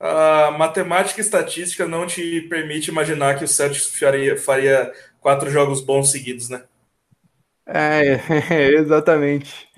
[0.00, 5.80] A matemática e estatística não te permite imaginar que o Celtics faria, faria quatro jogos
[5.80, 6.62] bons seguidos, né?
[7.66, 9.68] É, é exatamente.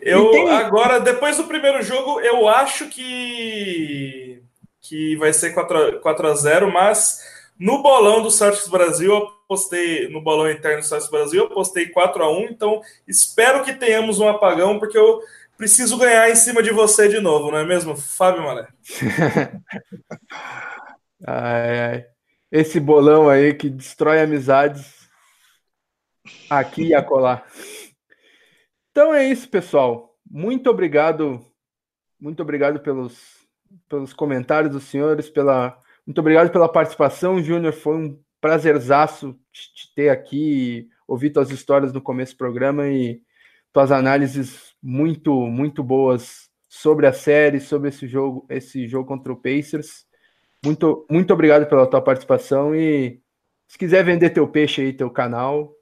[0.00, 0.50] Eu tem...
[0.50, 4.42] agora, depois do primeiro jogo, eu acho que
[4.80, 7.20] que vai ser 4 4 a 0, mas
[7.58, 11.88] no bolão do Celtics Brasil, eu postei no bolão interno do Celtics Brasil, eu postei
[11.88, 15.20] 4 a 1, então espero que tenhamos um apagão porque eu
[15.56, 18.68] preciso ganhar em cima de você de novo, não é mesmo, Fábio Mané?
[21.26, 22.13] ai, ai.
[22.54, 25.10] Esse bolão aí que destrói amizades.
[26.48, 27.44] aqui e acolá.
[28.92, 30.16] Então é isso, pessoal.
[30.24, 31.44] Muito obrigado,
[32.20, 33.44] muito obrigado pelos,
[33.88, 35.76] pelos comentários dos senhores, pela,
[36.06, 37.72] muito obrigado pela participação, Júnior.
[37.72, 43.20] Foi um prazerzaço te ter aqui, ouvir tuas histórias no começo do programa e
[43.72, 49.36] tuas análises muito, muito boas sobre a série, sobre esse jogo, esse jogo contra o
[49.36, 50.03] Pacers.
[50.64, 53.20] Muito, muito obrigado pela tua participação e
[53.68, 55.72] se quiser vender teu peixe aí, teu canal,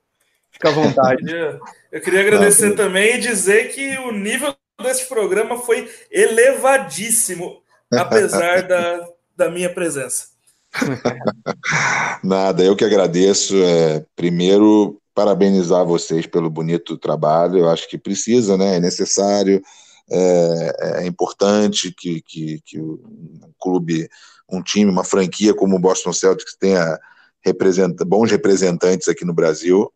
[0.51, 1.25] fica à vontade.
[1.93, 7.63] Eu queria agradecer Não, também e dizer que o nível desse programa foi elevadíssimo,
[7.93, 10.29] apesar da, da minha presença.
[12.25, 13.55] Nada, eu que agradeço.
[13.63, 17.59] É, primeiro, parabenizar vocês pelo bonito trabalho.
[17.59, 18.77] Eu acho que precisa, né?
[18.77, 19.63] É necessário,
[20.11, 24.09] é, é importante que, que, que um clube,
[24.53, 26.99] um time, uma franquia como o Boston Celtics tenha
[28.07, 29.91] bons representantes aqui no Brasil.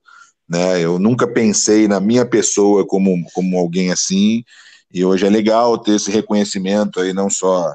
[0.48, 0.80] Né?
[0.80, 4.42] Eu nunca pensei na minha pessoa como, como alguém assim,
[4.92, 7.74] e hoje é legal ter esse reconhecimento aí, não só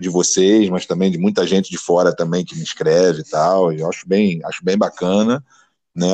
[0.00, 3.72] de vocês, mas também de muita gente de fora também que me escreve e tal,
[3.72, 5.44] e eu acho bem, acho bem bacana,
[5.94, 6.08] né?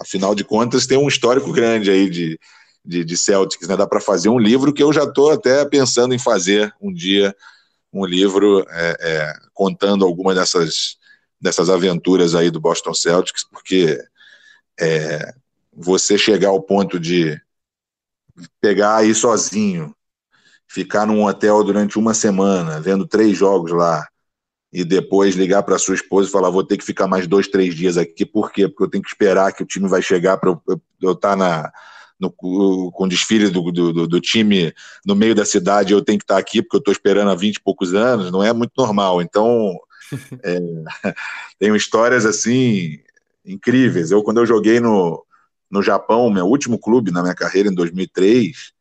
[0.00, 2.38] Afinal de contas, tem um histórico grande aí de,
[2.84, 3.76] de, de Celtics, né?
[3.76, 7.34] Dá para fazer um livro que eu já estou até pensando em fazer um dia,
[7.94, 10.96] um livro é, é, contando algumas dessas,
[11.40, 14.02] dessas aventuras aí do Boston Celtics, porque
[14.78, 15.32] é,
[15.72, 17.40] você chegar ao ponto de
[18.60, 19.94] pegar aí sozinho,
[20.66, 24.08] ficar num hotel durante uma semana, vendo três jogos lá,
[24.72, 27.76] e depois ligar para sua esposa e falar: vou ter que ficar mais dois, três
[27.76, 28.26] dias aqui.
[28.26, 28.66] Por quê?
[28.66, 30.50] Porque eu tenho que esperar que o time vai chegar para
[31.00, 31.72] eu estar tá na,
[32.24, 34.72] no, com o desfile do, do, do, time
[35.04, 35.92] no meio da cidade.
[35.92, 38.30] Eu tenho que estar aqui porque eu estou esperando há 20 e poucos anos.
[38.30, 39.22] Não é muito normal.
[39.22, 39.74] Então,
[40.42, 40.58] é,
[41.58, 42.98] tenho histórias assim
[43.44, 44.10] incríveis.
[44.10, 45.24] Eu, quando eu joguei no,
[45.70, 48.72] no Japão, meu último clube na minha carreira, em 2003,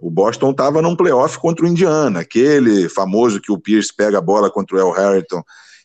[0.00, 4.22] o Boston estava num playoff contra o Indiana, aquele famoso que o Pierce pega a
[4.22, 5.42] bola contra o El Harrington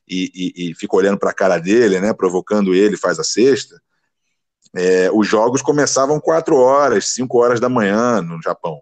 [0.08, 3.82] e, e, e fica olhando para a cara dele, né, provocando ele, faz a sexta.
[4.76, 8.82] É, os jogos começavam quatro horas, cinco horas da manhã no Japão.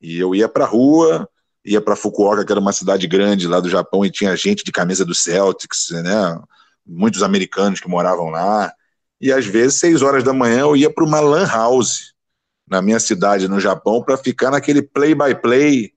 [0.00, 1.28] E eu ia para a rua,
[1.64, 4.70] ia para Fukuoka, que era uma cidade grande lá do Japão, e tinha gente de
[4.70, 6.38] camisa do Celtics, né?
[6.86, 8.72] Muitos americanos que moravam lá.
[9.20, 12.14] E às vezes, seis horas da manhã, eu ia para uma lan house
[12.68, 15.92] na minha cidade, no Japão, para ficar naquele play-by-play,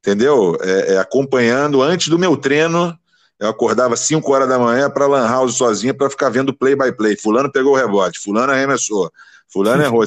[0.00, 0.56] entendeu?
[0.60, 2.96] É, é, acompanhando antes do meu treino.
[3.38, 7.16] Eu acordava 5 horas da manhã para Lan House sozinha para ficar vendo play-by-play.
[7.16, 9.10] Fulano pegou o rebote, Fulano arremessou,
[9.52, 10.04] Fulano errou.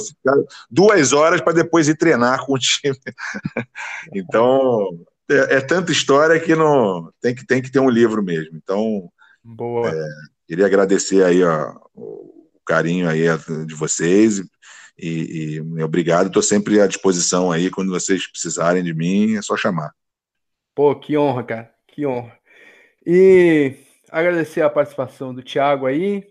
[0.69, 2.97] Duas horas para depois ir treinar com o time.
[4.13, 4.97] então,
[5.29, 8.57] é, é, tanta história que não tem que, tem que ter um livro mesmo.
[8.57, 9.09] Então,
[9.43, 9.89] Boa.
[9.89, 10.07] É,
[10.47, 13.25] queria agradecer aí ó, o carinho aí
[13.65, 14.41] de vocês
[14.97, 19.55] e, e obrigado, estou sempre à disposição aí quando vocês precisarem de mim, é só
[19.55, 19.93] chamar.
[20.75, 22.38] Pô, que honra, cara, que honra.
[23.11, 23.73] E
[24.11, 26.27] agradecer a participação do Thiago aí,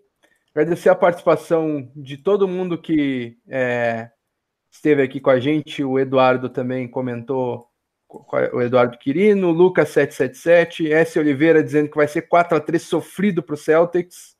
[0.54, 4.08] agradecer a participação de todo mundo que é,
[4.70, 5.82] esteve aqui com a gente.
[5.82, 7.66] O Eduardo também comentou,
[8.08, 11.18] o Eduardo Quirino, Lucas 777, S.
[11.18, 14.36] Oliveira dizendo que vai ser 4 a 3 sofrido para o Celtics.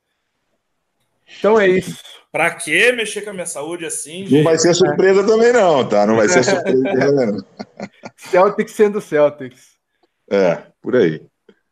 [1.41, 2.01] Então é isso.
[2.31, 4.29] Pra que mexer com a minha saúde assim?
[4.31, 6.07] Não vai ser surpresa também, não, tá?
[6.07, 7.45] Não vai ser surpresa também,
[8.17, 9.77] Celtics sendo Celtics.
[10.31, 11.27] É, por aí.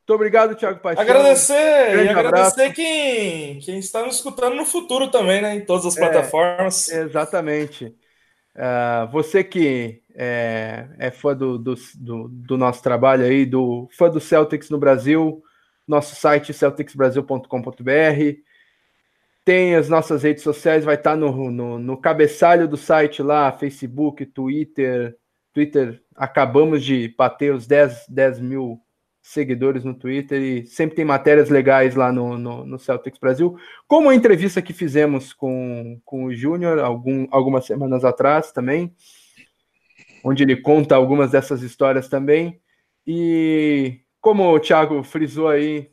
[0.07, 1.03] Muito obrigado, Thiago Paixão.
[1.03, 5.57] Agradecer e agradecer quem, quem está nos escutando no futuro também, né?
[5.57, 6.89] Em todas as é, plataformas.
[6.89, 7.87] Exatamente.
[8.55, 14.09] Uh, você que é, é fã do, do, do, do, nosso trabalho aí, do fã
[14.09, 15.43] do Celtics no Brasil,
[15.89, 17.51] nosso site celticsbrasil.com.br
[19.45, 23.51] tem as nossas redes sociais, vai estar tá no, no, no, cabeçalho do site lá,
[23.51, 25.17] Facebook, Twitter.
[25.53, 28.81] Twitter, acabamos de bater os 10, 10 mil
[29.27, 33.57] seguidores no Twitter e sempre tem matérias legais lá no, no, no Celtics Brasil,
[33.89, 38.95] como a entrevista que fizemos com, com o Júnior algum, algumas semanas atrás também,
[40.25, 42.61] onde ele conta algumas dessas histórias também.
[43.05, 45.91] E como o Thiago frisou aí,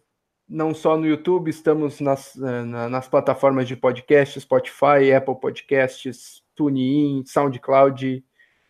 [0.48, 7.24] não só no YouTube, estamos nas, eh, nas plataformas de podcast, Spotify, Apple Podcasts, TuneIn,
[7.26, 8.24] SoundCloud.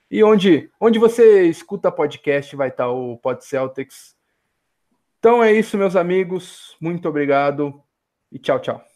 [0.09, 4.15] E onde, onde você escuta podcast vai estar o Pod Celtics.
[5.23, 6.75] Então é isso, meus amigos.
[6.81, 7.81] Muito obrigado
[8.29, 8.92] e tchau, tchau.